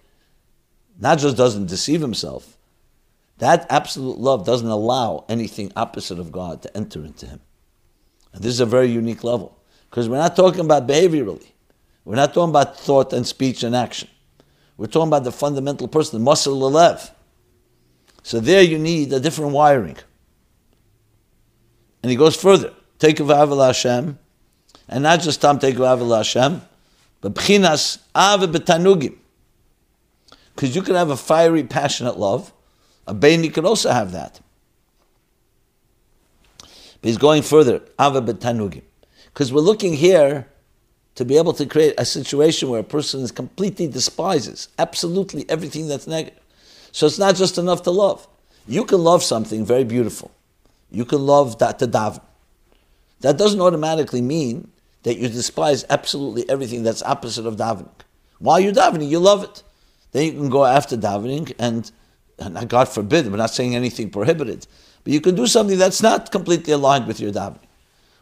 not 1.00 1.20
just 1.20 1.38
doesn't 1.38 1.68
deceive 1.68 2.02
himself, 2.02 2.58
that 3.38 3.68
absolute 3.70 4.18
love 4.18 4.46
doesn't 4.46 4.68
allow 4.68 5.26
anything 5.28 5.72
opposite 5.76 6.20
of 6.20 6.32
God 6.32 6.62
to 6.64 6.76
enter 6.76 7.04
into 7.04 7.26
him. 7.26 7.42
And 8.34 8.44
this 8.44 8.54
is 8.54 8.60
a 8.60 8.66
very 8.66 8.88
unique 8.88 9.24
level. 9.24 9.58
Because 9.90 10.10
we're 10.10 10.18
not 10.18 10.36
talking 10.36 10.62
about 10.62 10.88
behaviorally. 10.88 11.52
We're 12.06 12.16
not 12.16 12.34
talking 12.34 12.50
about 12.50 12.80
thought 12.80 13.14
and 13.14 13.26
speech 13.26 13.64
and 13.64 13.76
action. 13.76 14.10
We're 14.78 14.88
talking 14.88 15.08
about 15.08 15.24
the 15.24 15.32
fundamental 15.32 15.88
person, 15.88 16.20
the 16.20 16.24
muscle 16.24 16.60
lev. 16.60 17.12
So 18.24 18.40
there 18.40 18.62
you 18.62 18.78
need 18.78 19.14
a 19.14 19.20
different 19.20 19.52
wiring. 19.52 19.98
And 22.04 22.10
he 22.10 22.16
goes 22.16 22.36
further. 22.36 22.74
Take 23.00 23.20
of 23.20 23.30
Hashem, 23.30 24.20
and 24.88 25.04
not 25.04 25.22
just 25.22 25.42
Tam 25.42 25.60
Take 25.60 25.78
Hashem, 25.78 26.62
but 27.22 27.34
Bchinas 27.34 28.00
Ave 28.14 28.48
Betanugim. 28.48 29.16
Because 30.54 30.76
you 30.76 30.82
can 30.82 30.96
have 30.96 31.10
a 31.10 31.18
fiery, 31.18 31.64
passionate 31.64 32.18
love. 32.18 32.54
A 33.08 33.14
Baini 33.14 33.54
could 33.54 33.66
also 33.66 33.92
have 33.92 34.14
that. 34.14 34.40
But 36.60 36.70
he's 37.02 37.18
going 37.18 37.42
further. 37.42 37.82
Ave 38.00 38.22
Betanugim. 38.22 38.84
Because 39.34 39.52
we're 39.52 39.62
looking 39.62 39.94
here 39.94 40.48
to 41.16 41.26
be 41.26 41.38
able 41.38 41.54
to 41.54 41.66
create 41.66 41.94
a 41.98 42.06
situation 42.06 42.70
where 42.70 42.82
a 42.82 42.84
person 42.84 43.22
is 43.22 43.32
completely 43.32 43.88
despises 43.88 44.70
absolutely 44.78 45.50
everything 45.50 45.88
that's 45.88 46.08
negative. 46.08 46.40
So 46.92 47.06
it's 47.06 47.20
not 47.20 47.36
just 47.36 47.58
enough 47.58 47.84
to 47.84 47.92
love. 47.92 48.28
You 48.68 48.86
can 48.86 49.04
love 49.04 49.24
something 49.24 49.66
very 49.66 49.84
beautiful. 49.84 50.32
You 50.92 51.06
can 51.06 51.26
love 51.26 51.60
that 51.60 51.80
to 51.80 51.88
daven. 51.88 52.22
That 53.22 53.38
doesn't 53.38 53.60
automatically 53.60 54.22
mean 54.22 54.70
that 55.06 55.20
you 55.20 55.30
despise 55.30 55.86
absolutely 55.92 56.50
everything 56.50 56.82
that's 56.82 57.04
opposite 57.04 57.46
of 57.46 57.58
davening. 57.58 57.92
While 58.40 58.60
you're 58.60 58.74
davening, 58.74 59.08
you 59.08 59.20
love 59.20 59.44
it. 59.44 59.62
Then 60.12 60.26
you 60.26 60.32
can 60.32 60.50
go 60.50 60.66
after 60.66 60.98
davening 60.98 61.54
and, 61.60 61.92
and 62.40 62.68
God 62.68 62.90
forbid, 62.90 63.30
we're 63.30 63.38
not 63.38 63.52
saying 63.52 63.76
anything 63.76 64.10
prohibited, 64.10 64.66
but 65.04 65.14
you 65.14 65.22
can 65.22 65.36
do 65.36 65.46
something 65.46 65.78
that's 65.78 66.02
not 66.02 66.32
completely 66.32 66.74
aligned 66.74 67.06
with 67.06 67.20
your 67.20 67.32
davening. 67.32 67.60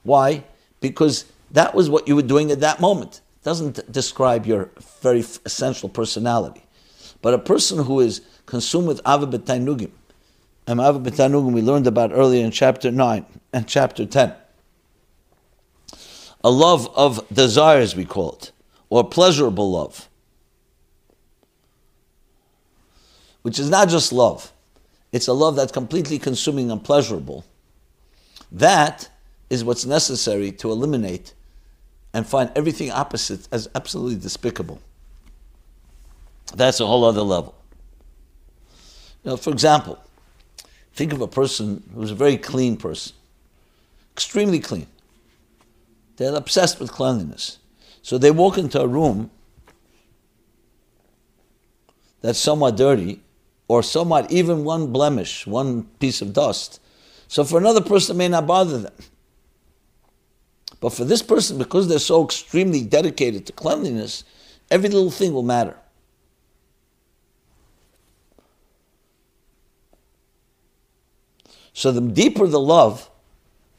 Why? 0.03 0.43
Because 0.81 1.23
that 1.51 1.73
was 1.73 1.89
what 1.89 2.05
you 2.05 2.17
were 2.17 2.21
doing 2.21 2.51
at 2.51 2.59
that 2.59 2.81
moment. 2.81 3.21
It 3.41 3.45
doesn't 3.45 3.89
describe 3.89 4.45
your 4.45 4.69
very 5.01 5.21
essential 5.45 5.87
personality. 5.87 6.65
But 7.21 7.33
a 7.33 7.39
person 7.39 7.85
who 7.85 8.01
is 8.01 8.19
consumed 8.45 8.87
with 8.87 8.99
Ava 9.07 9.25
B'Tainugim, 9.25 9.91
and 10.67 10.81
Ava 10.81 10.99
we 10.99 11.61
learned 11.61 11.87
about 11.87 12.11
earlier 12.11 12.43
in 12.43 12.51
chapter 12.51 12.91
9 12.91 13.25
and 13.53 13.67
chapter 13.69 14.05
10. 14.05 14.35
A 16.43 16.51
love 16.51 16.89
of 16.95 17.25
desires, 17.29 17.95
we 17.95 18.05
call 18.05 18.33
it, 18.33 18.51
or 18.89 19.07
pleasurable 19.07 19.71
love. 19.71 20.09
Which 23.43 23.59
is 23.59 23.69
not 23.69 23.89
just 23.89 24.11
love, 24.11 24.51
it's 25.11 25.27
a 25.27 25.33
love 25.33 25.55
that's 25.55 25.71
completely 25.71 26.19
consuming 26.19 26.71
and 26.71 26.83
pleasurable. 26.83 27.45
That 28.51 29.09
is 29.49 29.63
what's 29.63 29.85
necessary 29.85 30.51
to 30.53 30.71
eliminate 30.71 31.33
and 32.13 32.25
find 32.25 32.51
everything 32.55 32.91
opposite 32.91 33.47
as 33.51 33.69
absolutely 33.75 34.17
despicable. 34.17 34.79
That's 36.55 36.79
a 36.79 36.85
whole 36.85 37.03
other 37.05 37.21
level. 37.21 37.55
Know, 39.23 39.37
for 39.37 39.51
example, 39.51 39.97
think 40.93 41.13
of 41.13 41.21
a 41.21 41.27
person 41.27 41.83
who's 41.95 42.11
a 42.11 42.15
very 42.15 42.37
clean 42.37 42.75
person, 42.77 43.13
extremely 44.13 44.59
clean. 44.59 44.87
They're 46.17 46.35
obsessed 46.35 46.79
with 46.79 46.91
cleanliness. 46.91 47.59
So 48.01 48.17
they 48.17 48.31
walk 48.31 48.57
into 48.57 48.81
a 48.81 48.87
room 48.87 49.31
that's 52.21 52.39
somewhat 52.39 52.77
dirty, 52.77 53.21
or 53.67 53.83
somewhat 53.83 54.31
even 54.31 54.63
one 54.63 54.91
blemish, 54.93 55.45
one 55.45 55.83
piece 55.99 56.21
of 56.21 56.33
dust. 56.33 56.79
So 57.27 57.43
for 57.43 57.57
another 57.57 57.81
person, 57.81 58.15
it 58.15 58.19
may 58.19 58.27
not 58.27 58.47
bother 58.47 58.77
them. 58.77 58.93
But 60.79 60.91
for 60.91 61.05
this 61.05 61.21
person, 61.21 61.57
because 61.57 61.87
they're 61.87 61.99
so 61.99 62.23
extremely 62.23 62.81
dedicated 62.81 63.45
to 63.45 63.53
cleanliness, 63.53 64.23
every 64.69 64.89
little 64.89 65.11
thing 65.11 65.33
will 65.33 65.43
matter. 65.43 65.77
So 71.73 71.91
the 71.91 72.01
deeper 72.01 72.45
the 72.47 72.59
love, 72.59 73.09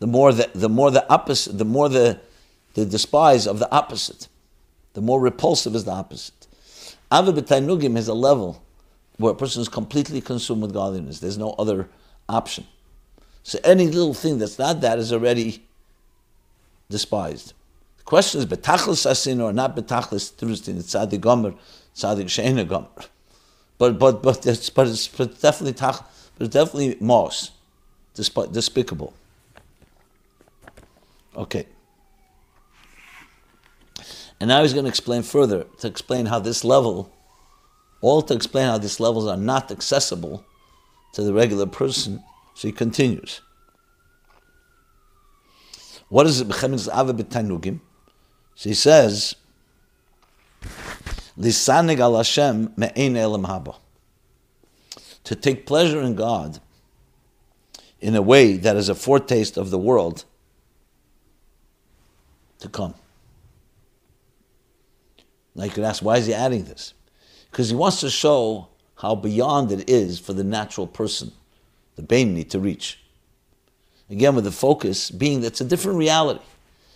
the 0.04 0.08
more 0.08 0.34
the, 0.34 0.50
the 0.54 0.68
more 0.68 0.90
the 0.90 1.10
opposite, 1.10 1.56
the 1.56 1.64
more 1.64 1.88
the, 1.88 2.20
the 2.74 2.84
despise 2.84 3.46
of 3.46 3.58
the 3.58 3.74
opposite, 3.74 4.28
the 4.92 5.00
more 5.00 5.18
repulsive 5.18 5.74
is 5.74 5.86
the 5.86 5.92
opposite. 5.92 6.46
Avi 7.10 7.40
is 7.40 8.08
a 8.08 8.12
level 8.12 8.62
where 9.16 9.32
a 9.32 9.34
person 9.34 9.62
is 9.62 9.68
completely 9.70 10.20
consumed 10.20 10.60
with 10.60 10.74
godliness. 10.74 11.20
There's 11.20 11.38
no 11.38 11.52
other 11.52 11.88
option. 12.28 12.66
So 13.44 13.58
any 13.64 13.86
little 13.86 14.12
thing 14.12 14.36
that's 14.36 14.58
not 14.58 14.82
that 14.82 14.98
is 14.98 15.10
already 15.10 15.64
despised. 16.90 17.54
The 17.96 18.04
question 18.04 18.40
is 18.42 18.46
betachlis 18.46 19.10
asin 19.10 19.42
or 19.42 19.54
not 19.54 19.74
betachlis 19.74 20.34
trustin. 20.34 20.80
It's 20.80 20.94
tzadik 20.94 21.20
gomer, 21.22 21.54
tzadik 21.96 22.68
gomer. 22.68 22.88
But 23.78 23.98
but 23.98 24.22
but 24.22 24.44
it's 24.44 24.68
but 24.68 24.86
it's, 24.86 25.08
but 25.08 25.40
definitely 25.40 25.72
tach, 25.72 26.06
but 26.36 26.50
definitely 26.50 26.98
mos, 27.00 27.52
despicable. 28.12 29.14
Okay. 31.36 31.66
And 34.40 34.48
now 34.48 34.62
he's 34.62 34.72
going 34.72 34.84
to 34.84 34.88
explain 34.88 35.22
further 35.22 35.64
to 35.78 35.86
explain 35.86 36.26
how 36.26 36.38
this 36.38 36.64
level, 36.64 37.12
all 38.00 38.22
to 38.22 38.34
explain 38.34 38.66
how 38.66 38.78
these 38.78 39.00
levels 39.00 39.26
are 39.26 39.36
not 39.36 39.70
accessible 39.70 40.44
to 41.12 41.22
the 41.22 41.32
regular 41.32 41.66
person. 41.66 42.22
So 42.54 42.68
he 42.68 42.72
continues. 42.72 43.40
What 46.08 46.26
is 46.26 46.40
it? 46.40 46.52
So 46.52 48.68
he 48.68 48.74
says, 48.74 49.36
Lisanig 51.38 51.98
al 51.98 52.16
Hashem 52.16 52.72
me'ein 52.76 53.16
elam 53.16 53.44
haba. 53.44 53.76
To 55.24 55.34
take 55.34 55.66
pleasure 55.66 56.00
in 56.00 56.14
God 56.14 56.60
in 58.00 58.14
a 58.14 58.22
way 58.22 58.56
that 58.56 58.76
is 58.76 58.88
a 58.88 58.94
foretaste 58.94 59.56
of 59.56 59.70
the 59.70 59.78
world 59.78 60.24
to 62.64 62.68
come. 62.68 62.94
Now 65.54 65.64
you 65.64 65.70
could 65.70 65.84
ask, 65.84 66.02
why 66.02 66.16
is 66.16 66.26
he 66.26 66.34
adding 66.34 66.64
this? 66.64 66.94
Because 67.50 67.70
he 67.70 67.76
wants 67.76 68.00
to 68.00 68.10
show 68.10 68.68
how 68.96 69.14
beyond 69.14 69.70
it 69.70 69.88
is 69.88 70.18
for 70.18 70.32
the 70.32 70.42
natural 70.42 70.86
person, 70.86 71.30
the 71.94 72.02
Bainani, 72.02 72.48
to 72.50 72.58
reach. 72.58 72.98
Again, 74.10 74.34
with 74.34 74.44
the 74.44 74.52
focus 74.52 75.10
being 75.10 75.40
that 75.42 75.48
it's 75.48 75.60
a 75.60 75.64
different 75.64 75.98
reality. 75.98 76.40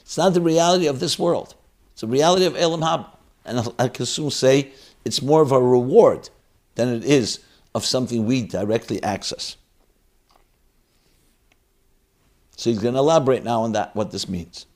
It's 0.01 0.19
not 0.19 0.35
the 0.35 0.41
reality 0.41 0.87
of 0.87 1.01
this 1.01 1.19
world. 1.19 1.55
It's 1.93 2.01
the 2.01 2.07
reality 2.09 2.47
of 2.47 2.57
Elam 2.57 2.83
Hab. 2.83 3.07
And 3.45 3.73
I 3.79 3.89
can 3.89 4.07
soon 4.07 4.31
say 4.31 4.73
it's 5.05 5.23
more 5.23 5.43
of 5.43 5.53
a 5.53 5.63
reward 5.63 6.29
than 6.75 6.89
it 6.89 7.05
is 7.05 7.41
of 7.75 7.85
something 7.85 8.27
we 8.27 8.43
directly 8.43 9.03
access. 9.03 9.57
So 12.57 12.71
he's 12.71 12.81
going 12.81 12.95
to 12.95 13.01
elaborate 13.01 13.45
now 13.45 13.63
on 13.63 13.73
that, 13.73 13.95
what 13.95 14.11
this 14.11 14.29
means. 14.29 14.67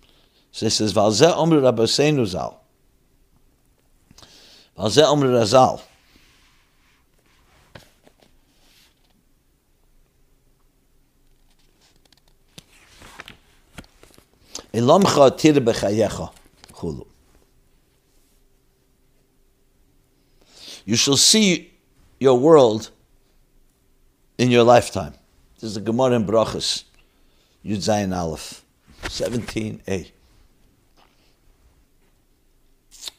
So 0.53 0.67
he 0.67 0.71
says, 0.71 0.93
Valzeh 0.93 1.35
Omer 1.35 1.61
Rabbeinu 1.61 2.27
Zal. 2.27 2.61
Valzeh 4.79 5.05
Omer 5.05 5.29
Razal. 5.29 5.83
tir 14.73 15.61
chulu. 16.73 17.07
You 20.85 20.97
shall 20.97 21.17
see 21.17 21.73
your 22.19 22.38
world 22.38 22.91
in 24.38 24.51
your 24.51 24.65
lifetime. 24.65 25.15
This 25.55 25.65
is 25.65 25.75
the 25.75 25.81
Gemara 25.81 26.17
in 26.17 26.27
Brachas, 26.27 26.85
Yud 27.65 27.79
Zayin 27.79 28.17
Aleph, 28.17 28.65
17a. 29.05 30.11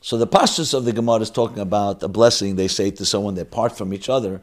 So 0.03 0.17
the 0.17 0.27
pastors 0.27 0.73
of 0.73 0.83
the 0.83 0.91
Gemara 0.91 1.21
is 1.21 1.29
talking 1.29 1.59
about 1.59 2.03
a 2.03 2.09
blessing 2.09 2.57
they 2.57 2.67
say 2.67 2.91
to 2.91 3.05
someone 3.05 3.35
they 3.35 3.45
part 3.45 3.77
from 3.77 3.93
each 3.93 4.09
other. 4.09 4.41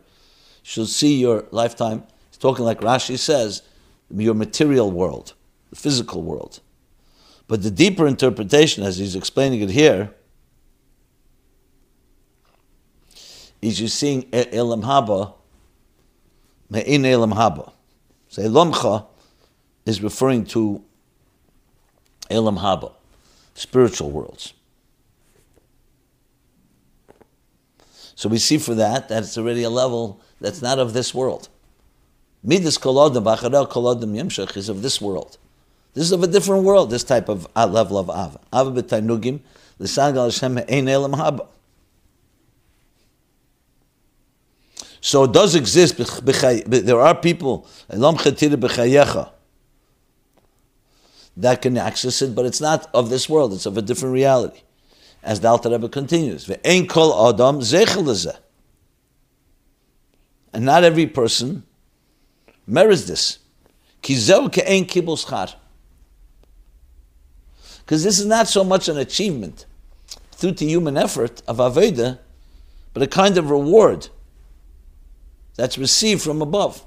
Shall 0.62 0.86
see 0.86 1.20
your 1.20 1.44
lifetime. 1.50 2.02
He's 2.30 2.38
talking 2.38 2.64
like 2.64 2.80
Rashi 2.80 3.18
says, 3.18 3.60
your 4.08 4.32
material 4.32 4.90
world, 4.90 5.34
the 5.68 5.76
physical 5.76 6.22
world. 6.22 6.60
But 7.46 7.62
the 7.62 7.70
deeper 7.70 8.06
interpretation, 8.06 8.84
as 8.84 8.96
he's 8.96 9.14
explaining 9.14 9.60
it 9.60 9.68
here, 9.68 10.14
is 13.60 13.78
you're 13.78 13.90
seeing 13.90 14.30
Elam 14.32 14.80
Haba, 14.80 15.34
Me'in 16.70 17.04
Elam 17.04 17.32
Haba. 17.32 17.70
So 18.30 18.40
Elamcha 18.40 19.04
is 19.84 20.02
referring 20.02 20.46
to 20.46 20.82
Elam 22.30 22.56
Haba, 22.56 22.94
spiritual 23.52 24.10
worlds. 24.10 24.54
So 28.20 28.28
we 28.28 28.36
see 28.36 28.58
for 28.58 28.74
that 28.74 29.08
that 29.08 29.22
it's 29.22 29.38
already 29.38 29.62
a 29.62 29.70
level 29.70 30.20
that's 30.42 30.60
not 30.60 30.78
of 30.78 30.92
this 30.92 31.14
world. 31.14 31.48
Midas 32.44 32.76
kolodim, 32.76 33.24
b'acharel 33.24 33.66
kolodim 33.66 34.12
yemshach 34.14 34.58
is 34.58 34.68
of 34.68 34.82
this 34.82 35.00
world. 35.00 35.38
This 35.94 36.04
is 36.04 36.12
of 36.12 36.22
a 36.22 36.26
different 36.26 36.64
world, 36.64 36.90
this 36.90 37.02
type 37.02 37.30
of 37.30 37.48
level 37.56 37.96
of 37.96 38.10
Ava. 38.10 38.38
Ava 38.54 38.82
b'tainugim, 38.82 39.40
l'sag 39.78 40.16
al 40.16 40.24
Hashem 40.24 40.58
ein 40.58 40.86
elam 40.86 41.12
haba. 41.12 41.46
So 45.00 45.24
it 45.24 45.32
does 45.32 45.54
exist. 45.54 45.96
There 46.66 47.00
are 47.00 47.14
people 47.14 47.66
elam 47.88 48.16
chetira 48.16 48.56
b'chayecha, 48.56 49.30
that 51.38 51.62
can 51.62 51.78
access 51.78 52.20
it, 52.20 52.34
but 52.34 52.44
it's 52.44 52.60
not 52.60 52.90
of 52.92 53.08
this 53.08 53.30
world. 53.30 53.54
It's 53.54 53.64
of 53.64 53.78
a 53.78 53.82
different 53.82 54.12
reality. 54.12 54.60
As 55.22 55.40
the 55.40 55.48
Alter 55.48 55.70
Rebbe 55.70 55.88
continues, 55.88 56.50
kol 56.88 57.28
adam 57.28 57.60
And 60.52 60.64
not 60.64 60.84
every 60.84 61.06
person 61.06 61.62
merits 62.66 63.04
this. 63.04 63.38
Because 64.02 64.26
this 68.04 68.18
is 68.18 68.26
not 68.26 68.48
so 68.48 68.64
much 68.64 68.88
an 68.88 68.96
achievement 68.96 69.66
through 70.32 70.52
to 70.52 70.64
human 70.64 70.96
effort 70.96 71.42
of 71.46 71.58
Aveda, 71.58 72.18
but 72.94 73.02
a 73.02 73.06
kind 73.06 73.36
of 73.36 73.50
reward 73.50 74.08
that's 75.56 75.76
received 75.76 76.22
from 76.22 76.40
above. 76.40 76.86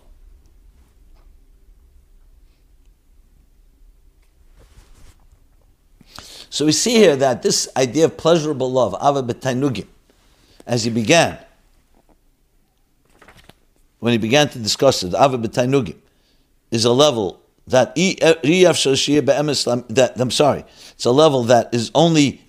So 6.53 6.65
we 6.67 6.71
see 6.71 6.91
here 6.91 7.15
that 7.15 7.41
this 7.41 7.67
idea 7.75 8.05
of 8.05 8.15
pleasurable 8.15 8.71
love, 8.71 8.95
ava 9.01 9.23
b'tainugim, 9.23 9.87
as 10.67 10.83
he 10.83 10.91
began, 10.91 11.39
when 13.97 14.11
he 14.11 14.19
began 14.19 14.47
to 14.49 14.59
discuss 14.59 15.01
it, 15.01 15.15
ava 15.15 15.39
b'tainugim, 15.39 15.95
is 16.69 16.85
a 16.85 16.91
level 16.91 17.41
that 17.65 17.95
that 17.95 18.39
I'm 20.19 20.29
sorry, 20.29 20.63
it's 20.91 21.05
a 21.05 21.11
level 21.11 21.43
that 21.45 21.73
is 21.73 21.89
only 21.95 22.43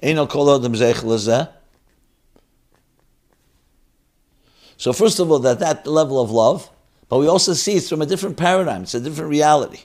So 4.77 4.93
first 4.93 5.19
of 5.19 5.31
all, 5.31 5.39
that 5.39 5.61
that 5.61 5.87
level 5.87 6.21
of 6.21 6.31
love, 6.31 6.69
but 7.09 7.21
we 7.21 7.27
also 7.27 7.55
see 7.55 7.77
it's 7.77 7.89
from 7.89 8.03
a 8.03 8.07
different 8.07 8.37
paradigm. 8.37 8.83
It's 8.83 8.93
a 8.93 9.01
different 9.01 9.31
reality. 9.31 9.85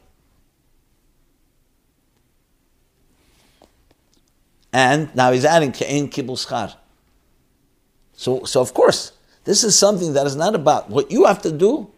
And 4.72 5.14
now 5.16 5.32
he's 5.32 5.46
adding 5.46 5.72
Ke'en 5.72 6.10
Kibbul 6.10 6.38
Schar. 6.38 6.76
So, 8.14 8.44
so 8.44 8.62
of 8.62 8.74
course, 8.74 9.14
this 9.46 9.64
is 9.64 9.78
something 9.78 10.14
that 10.14 10.28
is 10.28 10.36
not 10.36 10.54
about 10.56 10.90
what 10.90 11.12
you 11.12 11.26
have 11.26 11.42
to 11.44 11.52
do. 11.52 11.90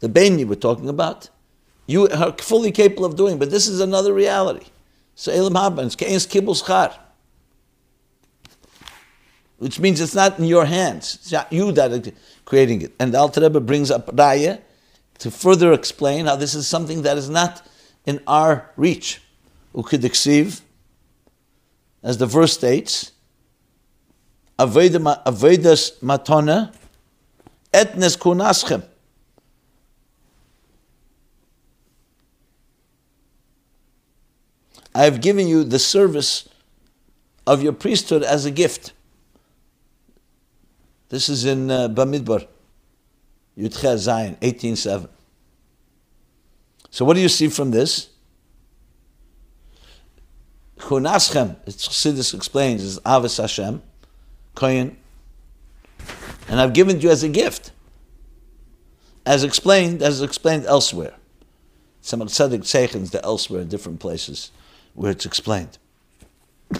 The 0.00 0.08
Beni 0.08 0.44
we're 0.44 0.54
talking 0.56 0.88
about, 0.88 1.30
you 1.86 2.08
are 2.08 2.32
fully 2.32 2.70
capable 2.70 3.04
of 3.04 3.16
doing, 3.16 3.38
but 3.38 3.50
this 3.50 3.66
is 3.66 3.80
another 3.80 4.12
reality. 4.12 4.66
So 5.14 5.32
Elam 5.32 5.54
happens, 5.54 5.96
Ke'en 5.96 6.16
Kibbul 6.26 6.62
Schar. 6.62 6.96
Which 9.58 9.80
means 9.80 10.00
it's 10.00 10.14
not 10.14 10.38
in 10.38 10.44
your 10.44 10.66
hands. 10.66 11.14
It's 11.14 11.32
not 11.32 11.52
you 11.52 11.72
that 11.72 11.92
are 11.92 12.12
creating 12.44 12.82
it. 12.82 12.92
And 12.98 13.14
the 13.14 13.18
Alter 13.18 13.40
Rebbe 13.40 13.60
brings 13.60 13.90
up 13.90 14.08
Raya 14.08 14.60
to 15.20 15.30
further 15.30 15.72
explain 15.72 16.26
how 16.26 16.36
this 16.36 16.54
is 16.54 16.66
something 16.66 17.02
that 17.02 17.16
is 17.16 17.30
not 17.30 17.66
in 18.04 18.20
our 18.26 18.70
reach. 18.76 19.22
Ukidiksiv, 19.74 20.60
as 22.04 22.18
the 22.18 22.26
verse 22.26 22.52
states, 22.52 23.12
Avedas 24.58 25.98
matona 26.00 26.72
etnes 27.72 28.16
kunaschem. 28.16 28.84
I 34.94 35.04
have 35.04 35.20
given 35.20 35.48
you 35.48 35.64
the 35.64 35.80
service 35.80 36.48
of 37.46 37.62
your 37.62 37.72
priesthood 37.72 38.22
as 38.22 38.44
a 38.44 38.50
gift. 38.50 38.92
This 41.08 41.28
is 41.28 41.44
in 41.44 41.70
uh, 41.70 41.88
Bamidbar, 41.88 42.46
Yudche 43.58 43.96
Zion, 43.96 44.36
18.7. 44.36 45.08
So 46.90 47.04
what 47.04 47.14
do 47.14 47.20
you 47.20 47.28
see 47.28 47.48
from 47.48 47.72
this? 47.72 48.13
Chunaschem, 50.84 51.56
Chassidus 51.64 52.34
explains, 52.34 52.82
is 52.82 53.00
Avis 53.06 53.38
Hashem, 53.38 53.80
Kohen, 54.54 54.98
and 56.46 56.60
I've 56.60 56.74
given 56.74 57.00
you 57.00 57.08
as 57.08 57.22
a 57.22 57.28
gift, 57.30 57.72
as 59.24 59.44
explained, 59.44 60.02
as 60.02 60.20
explained 60.20 60.66
elsewhere. 60.66 61.14
Some 62.02 62.20
of 62.20 62.28
the 62.28 62.34
Tzedek 62.34 63.10
the 63.12 63.24
elsewhere 63.24 63.62
in 63.62 63.68
different 63.68 63.98
places 63.98 64.50
where 64.92 65.10
it's 65.10 65.24
explained. 65.24 65.78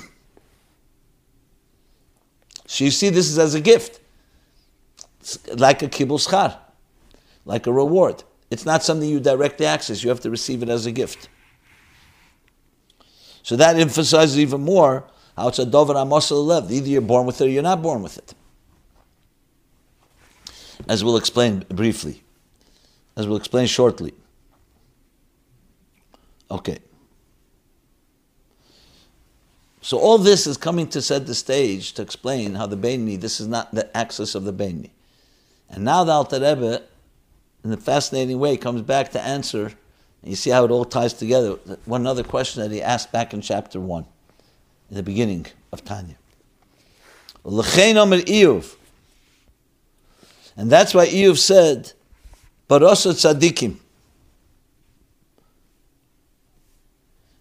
so 2.66 2.84
you 2.84 2.90
see, 2.90 3.08
this 3.08 3.30
is 3.30 3.38
as 3.38 3.54
a 3.54 3.60
gift, 3.60 4.00
it's 5.20 5.38
like 5.48 5.82
a 5.82 5.88
schar, 5.88 6.58
like 7.46 7.66
a 7.66 7.72
reward. 7.72 8.22
It's 8.50 8.66
not 8.66 8.82
something 8.82 9.08
you 9.08 9.18
directly 9.18 9.64
access. 9.64 10.02
You 10.02 10.10
have 10.10 10.20
to 10.20 10.30
receive 10.30 10.62
it 10.62 10.68
as 10.68 10.84
a 10.84 10.92
gift. 10.92 11.30
So 13.44 13.56
that 13.56 13.76
emphasizes 13.76 14.38
even 14.38 14.62
more 14.62 15.04
how 15.36 15.48
it's 15.48 15.58
a 15.58 15.66
dover 15.66 15.94
amosel 15.94 16.44
left. 16.44 16.70
Either 16.70 16.88
you're 16.88 17.02
born 17.02 17.26
with 17.26 17.40
it 17.40 17.44
or 17.44 17.48
you're 17.48 17.62
not 17.62 17.82
born 17.82 18.02
with 18.02 18.16
it. 18.16 18.34
As 20.88 21.04
we'll 21.04 21.18
explain 21.18 21.64
briefly, 21.68 22.22
as 23.16 23.28
we'll 23.28 23.36
explain 23.36 23.66
shortly. 23.66 24.14
Okay. 26.50 26.78
So 29.82 29.98
all 29.98 30.16
this 30.16 30.46
is 30.46 30.56
coming 30.56 30.88
to 30.88 31.02
set 31.02 31.26
the 31.26 31.34
stage 31.34 31.92
to 31.92 32.02
explain 32.02 32.54
how 32.54 32.66
the 32.66 32.76
Beini, 32.76 33.20
this 33.20 33.40
is 33.40 33.46
not 33.46 33.74
the 33.74 33.94
axis 33.94 34.34
of 34.34 34.44
the 34.44 34.52
Beini. 34.54 34.90
And 35.68 35.84
now 35.84 36.02
the 36.04 36.12
Alter 36.12 36.40
Rebbe, 36.40 36.82
in 37.62 37.72
a 37.72 37.76
fascinating 37.76 38.38
way, 38.38 38.56
comes 38.56 38.80
back 38.80 39.10
to 39.10 39.20
answer 39.20 39.72
you 40.24 40.36
see 40.36 40.50
how 40.50 40.64
it 40.64 40.70
all 40.70 40.84
ties 40.84 41.12
together. 41.12 41.52
One 41.84 42.06
other 42.06 42.22
question 42.24 42.62
that 42.62 42.70
he 42.70 42.80
asked 42.82 43.12
back 43.12 43.34
in 43.34 43.40
chapter 43.40 43.78
1, 43.78 44.06
in 44.90 44.96
the 44.96 45.02
beginning 45.02 45.46
of 45.72 45.84
Tanya. 45.84 46.16
And 47.46 47.60
that's 50.70 50.94
why 50.94 51.06
Iyuv 51.06 51.36
said, 51.36 51.92
Barosa 52.68 53.12
tzadikim. 53.12 53.76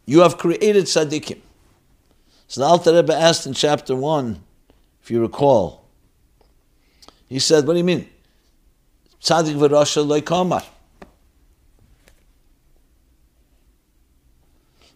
You 0.05 0.19
have 0.19 0.37
created 0.37 0.85
tzadikim. 0.85 1.39
So 2.47 2.61
the 2.61 2.67
Alter 2.67 2.93
Rebbe 2.93 3.15
asked 3.15 3.47
in 3.47 3.53
chapter 3.53 3.95
1, 3.95 4.43
if 5.01 5.09
you 5.09 5.21
recall, 5.21 5.85
he 7.29 7.39
said, 7.39 7.65
What 7.65 7.73
do 7.73 7.79
you 7.79 7.85
mean? 7.85 8.09
Tzadik 9.21 9.55
v'rasha 9.55 10.05
loikamar. 10.05 10.65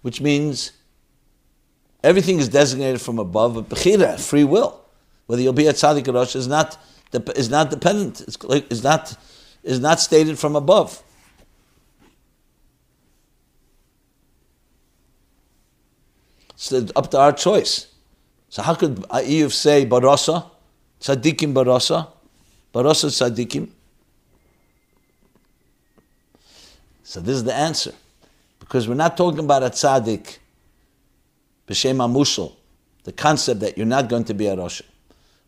Which 0.08 0.22
means 0.22 0.72
everything 2.02 2.40
is 2.40 2.48
designated 2.48 3.02
from 3.02 3.20
above, 3.20 3.56
but 3.56 3.68
bechira, 3.68 4.18
free 4.18 4.46
will. 4.46 4.80
Whether 5.26 5.42
you'll 5.42 5.52
be 5.52 5.68
a 5.68 5.74
tzaddik 5.74 6.08
or 6.08 6.14
rosh 6.14 6.34
is 6.34 6.48
not 6.48 6.82
is 7.36 7.50
not 7.50 7.72
dependent. 7.72 8.22
It's, 8.22 8.38
is 8.72 8.86
not 8.86 9.18
is 9.64 9.82
not 9.82 10.00
stated 10.00 10.40
from 10.40 10.56
above. 10.56 11.04
It's 16.54 16.72
up 16.96 17.12
to 17.12 17.20
our 17.20 17.34
choice. 17.34 17.88
So 18.48 18.62
how 18.62 18.76
could 18.76 18.96
Iyuv 19.10 19.52
say 19.52 19.86
barasa, 19.86 20.50
tzaddikim 21.02 21.54
barasa, 21.54 22.08
barasa 22.74 23.08
tzaddikim? 23.10 23.68
So 27.04 27.20
this 27.20 27.36
is 27.36 27.44
the 27.44 27.54
answer. 27.54 27.92
Because 28.68 28.90
we're 28.90 28.96
not 28.96 29.16
talking 29.16 29.40
about 29.40 29.64
a 29.64 29.70
tzaddik, 29.70 30.40
b'shem 31.68 31.98
amushal, 31.98 32.54
the 33.06 33.14
concept 33.14 33.62
that 33.62 33.78
you're 33.78 33.88
not 33.88 34.10
going 34.10 34.26
to 34.26 34.34
be 34.34 34.48
a 34.48 34.58
Rosh, 34.58 34.82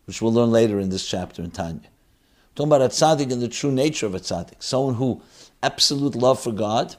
which 0.06 0.22
we'll 0.22 0.32
learn 0.32 0.52
later 0.52 0.80
in 0.80 0.90
this 0.90 1.06
chapter 1.06 1.42
in 1.42 1.52
Tanya. 1.52 1.82
We're 1.82 2.56
talking 2.56 2.70
about 2.70 2.82
a 2.82 2.88
tzaddik 2.88 3.30
and 3.34 3.42
the 3.42 3.50
true 3.50 3.74
nature 3.74 4.06
of 4.06 4.16
a 4.16 4.20
tzaddik, 4.20 4.64
someone 4.64 4.96
who 4.96 5.22
absolute 5.62 6.16
love 6.16 6.40
for 6.42 6.54
God 6.54 6.96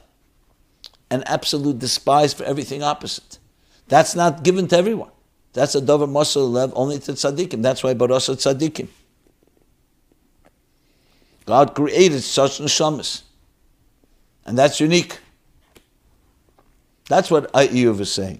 and 1.09 1.27
absolute 1.27 1.79
despise 1.79 2.35
for 2.35 2.43
everything 2.43 2.83
opposite. 2.83 3.39
That's 3.87 4.13
not 4.15 4.43
given 4.43 4.67
to 4.67 4.77
everyone. 4.77 5.09
That's 5.53 5.73
a 5.73 5.81
davar 5.81 6.07
muscle 6.07 6.49
lev 6.51 6.71
only 6.75 6.99
to 6.99 7.13
tzaddikim. 7.13 7.63
That's 7.63 7.81
why 7.83 7.95
barasa 7.95 8.35
tzaddikim. 8.35 8.89
God 11.47 11.73
created 11.73 12.21
such 12.21 12.59
neshamas, 12.59 13.23
and 14.45 14.55
that's 14.55 14.79
unique. 14.79 15.17
That's 17.11 17.29
what 17.29 17.51
Iyuv 17.51 17.99
is 17.99 18.09
saying. 18.09 18.39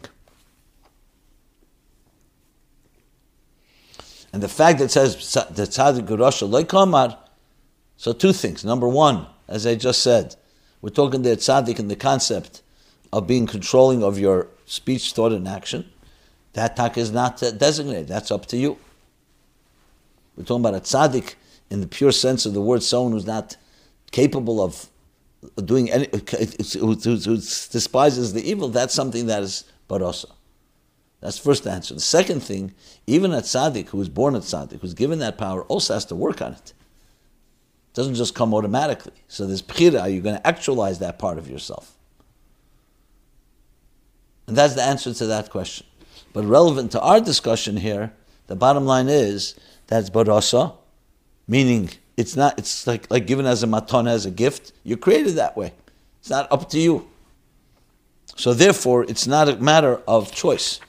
And 4.31 4.41
the 4.41 4.47
fact 4.47 4.79
that 4.79 4.85
it 4.85 4.91
says 4.91 5.15
the 5.33 5.63
tzaddik 5.63 6.07
Rasha 6.07 6.49
loikamar, 6.49 7.17
so 7.97 8.13
two 8.13 8.31
things. 8.31 8.63
Number 8.63 8.87
one, 8.87 9.27
as 9.49 9.67
I 9.67 9.75
just 9.75 10.01
said, 10.01 10.37
we're 10.81 10.89
talking 10.89 11.21
the 11.21 11.31
tzaddik 11.31 11.79
in 11.79 11.89
the 11.89 11.97
concept 11.97 12.61
of 13.11 13.27
being 13.27 13.45
controlling 13.45 14.03
of 14.03 14.17
your 14.17 14.47
speech, 14.65 15.11
thought, 15.11 15.33
and 15.33 15.49
action. 15.49 15.91
That 16.53 16.77
tak 16.77 16.97
is 16.97 17.11
not 17.11 17.39
designated. 17.57 18.07
That's 18.07 18.31
up 18.31 18.45
to 18.45 18.57
you. 18.57 18.77
We're 20.37 20.45
talking 20.45 20.65
about 20.65 20.75
a 20.75 20.79
tzaddik 20.79 21.35
in 21.69 21.81
the 21.81 21.87
pure 21.87 22.13
sense 22.13 22.45
of 22.45 22.53
the 22.53 22.61
word, 22.61 22.83
someone 22.83 23.11
who's 23.11 23.27
not 23.27 23.57
capable 24.11 24.63
of 24.63 24.87
doing 25.63 25.89
any, 25.89 26.07
who, 26.11 26.95
despises 26.95 28.33
the 28.33 28.41
evil, 28.43 28.69
that's 28.69 28.93
something 28.93 29.27
that 29.27 29.43
is 29.43 29.63
barosa. 29.89 30.31
That's 31.19 31.37
the 31.37 31.43
first 31.43 31.67
answer. 31.67 31.93
The 31.93 31.99
second 31.99 32.41
thing, 32.41 32.73
even 33.05 33.31
a 33.31 33.41
tzaddik 33.41 33.89
who 33.89 33.97
was 33.97 34.09
born 34.09 34.35
a 34.35 34.39
tzaddik, 34.39 34.81
who's 34.81 34.93
given 34.93 35.19
that 35.19 35.37
power, 35.37 35.63
also 35.63 35.93
has 35.93 36.05
to 36.05 36.15
work 36.15 36.41
on 36.41 36.53
it. 36.53 36.73
It 37.91 37.95
doesn't 37.95 38.15
just 38.15 38.33
come 38.33 38.53
automatically. 38.53 39.13
So 39.27 39.45
there's 39.45 39.61
bchira, 39.61 40.01
are 40.01 40.09
you 40.09 40.21
going 40.21 40.35
to 40.35 40.47
actualize 40.47 40.99
that 40.99 41.19
part 41.19 41.37
of 41.37 41.49
yourself? 41.49 41.95
And 44.47 44.57
that's 44.57 44.73
the 44.73 44.83
answer 44.83 45.13
to 45.13 45.25
that 45.27 45.49
question. 45.49 45.85
But 46.33 46.45
relevant 46.45 46.91
to 46.93 47.01
our 47.01 47.19
discussion 47.19 47.77
here, 47.77 48.13
the 48.47 48.55
bottom 48.55 48.85
line 48.85 49.07
is 49.07 49.55
that's 49.87 50.09
barasa, 50.09 50.75
meaning 51.47 51.89
it's 52.21 52.35
not. 52.35 52.57
It's 52.59 52.85
like 52.85 53.09
like 53.09 53.25
given 53.25 53.45
as 53.45 53.63
a 53.63 53.67
matana 53.67 54.11
as 54.11 54.25
a 54.25 54.31
gift. 54.31 54.73
You're 54.83 54.97
created 54.97 55.33
that 55.35 55.57
way. 55.57 55.73
It's 56.19 56.29
not 56.29 56.51
up 56.51 56.69
to 56.69 56.79
you. 56.79 57.07
So 58.35 58.53
therefore, 58.53 59.03
it's 59.03 59.27
not 59.27 59.49
a 59.49 59.55
matter 59.57 59.99
of 60.07 60.31
choice. 60.31 60.79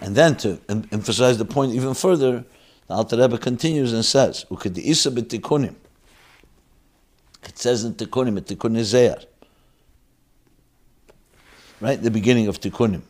And 0.00 0.16
then 0.16 0.36
to 0.38 0.58
em- 0.68 0.88
emphasize 0.90 1.38
the 1.38 1.44
point 1.44 1.72
even 1.74 1.94
further, 1.94 2.44
the 2.88 2.94
Alter 2.94 3.16
Rebbe 3.16 3.38
continues 3.38 3.92
and 3.92 4.04
says, 4.04 4.44
"Ukedi 4.50 4.82
b'tikunim." 4.84 5.76
It 7.44 7.56
says 7.56 7.84
in 7.84 7.94
Tikunim, 7.94 8.36
in 8.36 8.44
Tikkun 8.44 9.24
right, 11.80 12.02
the 12.02 12.10
beginning 12.10 12.48
of 12.48 12.60
Tikkunim. 12.60 13.02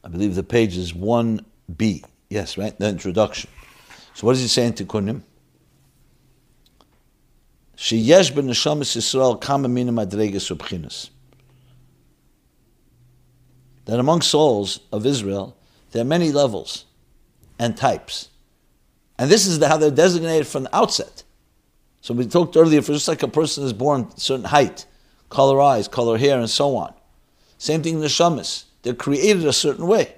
believe 0.11 0.35
the 0.35 0.43
page 0.43 0.77
is 0.77 0.93
1b. 0.93 2.03
Yes, 2.29 2.57
right? 2.57 2.77
The 2.77 2.89
introduction. 2.89 3.49
So 4.13 4.27
what 4.27 4.33
does 4.33 4.41
he 4.41 4.47
say 4.47 4.67
in 4.67 4.73
Tikkunim? 4.73 5.21
Sheyesh 7.77 8.35
ben 8.35 8.47
neshamas 8.47 8.95
Yisrael 8.95 9.39
kama 9.41 9.67
mina 9.67 9.91
madreges 9.91 10.55
ubchinas. 10.55 11.09
That 13.85 13.99
among 13.99 14.21
souls 14.21 14.81
of 14.91 15.05
Israel, 15.05 15.57
there 15.91 16.03
are 16.03 16.05
many 16.05 16.31
levels 16.31 16.85
and 17.57 17.75
types. 17.75 18.29
And 19.17 19.29
this 19.29 19.47
is 19.47 19.63
how 19.63 19.77
they're 19.77 19.91
designated 19.91 20.47
from 20.47 20.63
the 20.63 20.75
outset. 20.75 21.23
So 22.01 22.13
we 22.13 22.25
talked 22.25 22.55
earlier, 22.57 22.81
for 22.81 22.93
just 22.93 23.07
like 23.07 23.23
a 23.23 23.27
person 23.27 23.63
is 23.63 23.73
born 23.73 24.07
a 24.15 24.19
certain 24.19 24.45
height, 24.45 24.85
color 25.29 25.61
eyes, 25.61 25.87
color 25.87 26.17
hair, 26.17 26.39
and 26.39 26.49
so 26.49 26.75
on. 26.75 26.93
Same 27.57 27.83
thing 27.83 27.95
in 27.95 27.99
the 27.99 28.07
shamas. 28.07 28.65
They're 28.81 28.93
created 28.93 29.45
a 29.45 29.53
certain 29.53 29.87
way. 29.87 30.15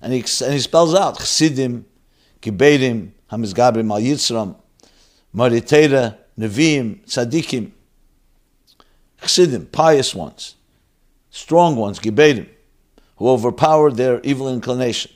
And 0.00 0.12
he, 0.12 0.24
and 0.44 0.52
he 0.52 0.58
spells 0.58 0.94
out 0.94 1.18
Chsidim, 1.18 1.84
Gibedim, 2.40 3.12
Hamizgabim, 3.30 3.90
Al 3.90 4.00
Yitzram, 4.00 4.56
Maritera, 5.34 6.16
Nevi'im, 6.38 7.04
Tzadikim. 7.06 7.70
Chsidim, 9.22 9.70
pious 9.70 10.14
ones, 10.14 10.56
strong 11.30 11.76
ones, 11.76 12.00
Gibedim, 12.00 12.48
who 13.16 13.28
overpowered 13.28 13.96
their 13.96 14.20
evil 14.22 14.48
inclination. 14.52 15.12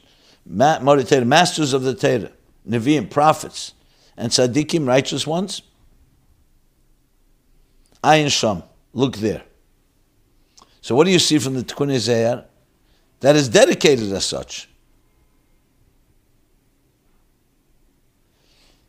Ma- 0.47 0.79
Maritera, 0.79 1.27
masters 1.27 1.73
of 1.73 1.83
the 1.83 1.95
Torah, 1.95 2.31
Nevi'im, 2.69 3.11
prophets, 3.11 3.75
and 4.17 4.31
Tzadikim, 4.31 4.87
righteous 4.87 5.27
ones. 5.27 5.63
Ayin 8.05 8.31
Sham, 8.31 8.63
look 8.93 9.17
there. 9.17 9.43
So 10.87 10.95
what 10.95 11.05
do 11.05 11.11
you 11.11 11.19
see 11.19 11.39
from 11.39 11.55
the 11.55 11.65
Tikkun 11.65 11.89
Zayar? 11.97 12.45
That 13.19 13.35
is 13.35 13.49
dedicated 13.49 14.13
as 14.13 14.25
such. 14.25 14.69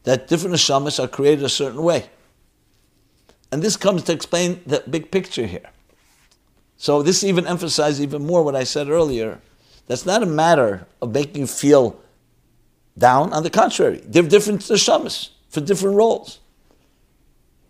That 0.03 0.27
different 0.27 0.55
neshamas 0.55 1.03
are 1.03 1.07
created 1.07 1.43
a 1.43 1.49
certain 1.49 1.81
way. 1.81 2.07
And 3.51 3.63
this 3.63 3.75
comes 3.75 4.03
to 4.03 4.13
explain 4.13 4.61
the 4.67 4.83
big 4.87 5.09
picture 5.09 5.47
here. 5.47 5.71
So 6.75 7.01
this 7.01 7.23
even 7.23 7.47
emphasizes 7.47 7.99
even 7.99 8.27
more 8.27 8.43
what 8.43 8.55
I 8.55 8.63
said 8.63 8.89
earlier. 8.89 9.41
That's 9.87 10.05
not 10.05 10.21
a 10.21 10.27
matter 10.27 10.85
of 11.01 11.11
making 11.11 11.41
you 11.41 11.47
feel 11.47 11.99
down. 12.95 13.33
On 13.33 13.41
the 13.41 13.49
contrary, 13.49 14.03
there 14.05 14.23
are 14.23 14.27
different 14.27 14.61
neshamas 14.61 15.29
for 15.49 15.61
different 15.61 15.95
roles. 15.95 16.41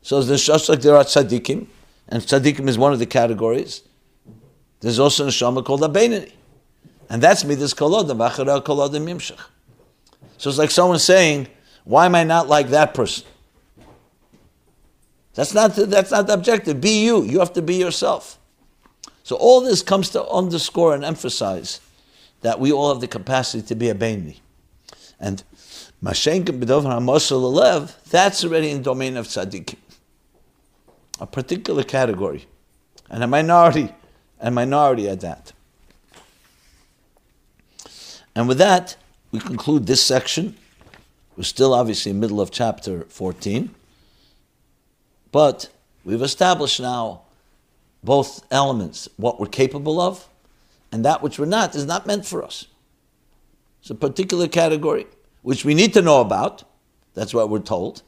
So 0.02 0.22
just 0.22 0.68
like 0.68 0.82
there 0.82 0.98
are 0.98 1.06
tzaddikim, 1.06 1.68
and 2.10 2.22
tzaddikim 2.22 2.68
is 2.68 2.78
one 2.78 2.92
of 2.92 3.00
the 3.00 3.06
categories. 3.06 3.84
There's 4.80 5.00
also 5.00 5.26
a 5.26 5.28
neshama 5.30 5.66
called 5.66 5.82
Abeinani. 5.82 6.32
And 7.10 7.22
that's 7.22 7.44
midas 7.44 7.74
kolodim, 7.74 8.18
v'achara 8.18 8.64
kolodim 8.64 9.06
yimshach. 9.06 9.40
So 10.38 10.50
it's 10.50 10.60
like 10.60 10.72
someone 10.72 11.00
saying, 11.00 11.48
why 11.84 12.06
am 12.06 12.16
I 12.16 12.24
not 12.24 12.48
like 12.48 12.70
that 12.70 12.94
person? 12.94 13.26
That's 15.34 15.54
not, 15.54 15.76
the, 15.76 15.86
that's 15.86 16.12
not 16.12 16.28
the 16.28 16.34
objective. 16.34 16.82
Be 16.82 17.06
you. 17.06 17.24
You 17.24 17.40
have 17.40 17.54
to 17.54 17.62
be 17.62 17.76
yourself. 17.76 18.40
So 19.24 19.36
all 19.36 19.62
this 19.62 19.82
comes 19.82 20.10
to 20.10 20.26
underscore 20.28 20.96
and 20.96 21.06
emphasize 21.06 21.80
that 22.42 22.60
we 22.60 22.72
all 22.72 22.90
have 22.90 23.02
the 23.02 23.08
capacity 23.08 23.66
to 23.68 23.76
be 23.76 23.90
a 23.90 23.96
Baini. 23.96 24.40
And 25.20 25.44
Mashenka 26.04 26.58
B'dov 26.58 26.84
HaMosel 26.84 27.54
Alev, 27.54 27.96
that's 28.06 28.44
already 28.44 28.70
in 28.70 28.78
the 28.78 28.84
domain 28.84 29.18
of 29.18 29.28
tzaddikim. 29.28 29.78
A 31.20 31.28
particular 31.28 31.84
category. 31.84 32.46
And 33.10 33.24
a 33.24 33.28
minority 33.28 33.94
a 34.40 34.52
minority 34.52 35.08
at 35.10 35.22
that. 35.22 35.54
And 38.36 38.48
with 38.48 38.60
that, 38.60 38.96
we 39.32 39.40
conclude 39.40 39.88
this 39.88 40.04
section. 40.04 40.56
We're 41.36 41.44
still 41.44 41.74
obviously 41.74 42.14
middle 42.14 42.40
of 42.40 42.52
chapter 42.52 43.04
14. 43.06 43.74
But 45.32 45.70
we've 46.06 46.22
established 46.22 46.80
now 46.80 47.22
both 48.04 48.46
elements, 48.52 49.10
what 49.18 49.40
we're 49.40 49.48
capable 49.48 50.00
of, 50.00 50.28
and 50.92 51.04
that 51.04 51.22
which 51.22 51.38
we're 51.40 51.46
not 51.46 51.76
is 51.76 51.86
not 51.86 52.06
meant 52.06 52.26
for 52.26 52.44
us. 52.44 52.68
It's 53.82 53.90
a 53.90 53.96
particular 53.96 54.48
category 54.48 55.08
which 55.42 55.66
we 55.66 55.74
need 55.74 55.94
to 55.94 56.02
know 56.02 56.22
about. 56.22 56.64
That's 57.14 57.34
what 57.34 57.50
we're 57.50 57.60
told. 57.60 58.04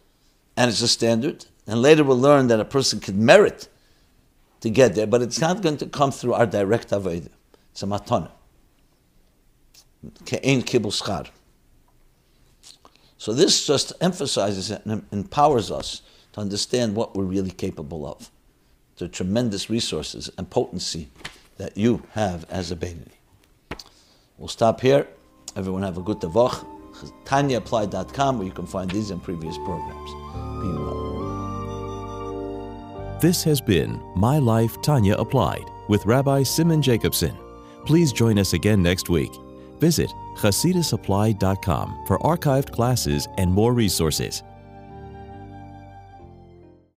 And 0.55 0.69
it's 0.69 0.81
a 0.81 0.87
standard. 0.87 1.45
And 1.65 1.81
later 1.81 2.03
we'll 2.03 2.19
learn 2.19 2.47
that 2.47 2.59
a 2.59 2.65
person 2.65 2.99
can 2.99 3.25
merit 3.25 3.67
to 4.61 4.69
get 4.69 4.95
there, 4.95 5.07
but 5.07 5.21
it's 5.21 5.39
not 5.39 5.61
going 5.61 5.77
to 5.77 5.85
come 5.85 6.11
through 6.11 6.33
our 6.33 6.45
direct 6.45 6.89
avodah. 6.89 7.29
It's 7.71 7.83
a 7.83 7.85
matana. 7.85 8.31
Ke'en 10.25 10.63
kibul. 10.63 11.29
So 13.17 13.33
this 13.33 13.67
just 13.67 13.93
emphasizes 13.99 14.71
and 14.71 15.05
empowers 15.11 15.71
us 15.71 16.01
to 16.33 16.41
understand 16.41 16.95
what 16.95 17.15
we're 17.15 17.25
really 17.25 17.51
capable 17.51 18.07
of. 18.07 18.31
The 18.97 19.07
tremendous 19.07 19.69
resources 19.69 20.29
and 20.37 20.49
potency 20.49 21.09
that 21.57 21.77
you 21.77 22.03
have 22.11 22.45
as 22.49 22.71
a 22.71 22.75
Beinani. 22.75 23.11
We'll 24.37 24.47
stop 24.47 24.81
here. 24.81 25.07
Everyone 25.55 25.83
have 25.83 25.97
a 25.97 26.01
good 26.01 26.19
tavach. 26.19 26.65
TanyaApply.com 27.25 28.37
where 28.37 28.47
you 28.47 28.53
can 28.53 28.67
find 28.67 28.89
these 28.91 29.11
and 29.11 29.21
previous 29.21 29.57
programs. 29.57 30.11
Be 30.61 30.67
well. 30.69 31.08
This 33.21 33.43
has 33.43 33.59
been 33.59 34.01
My 34.15 34.39
Life 34.39 34.81
Tanya 34.81 35.15
Applied 35.15 35.65
with 35.89 36.05
Rabbi 36.05 36.41
Simon 36.41 36.81
Jacobson. 36.81 37.37
Please 37.85 38.13
join 38.13 38.39
us 38.39 38.53
again 38.53 38.81
next 38.81 39.09
week. 39.09 39.31
Visit 39.79 40.09
chassidusapplied.com 40.37 42.05
for 42.07 42.17
archived 42.19 42.71
classes 42.71 43.27
and 43.37 43.51
more 43.51 43.73
resources. 43.73 44.41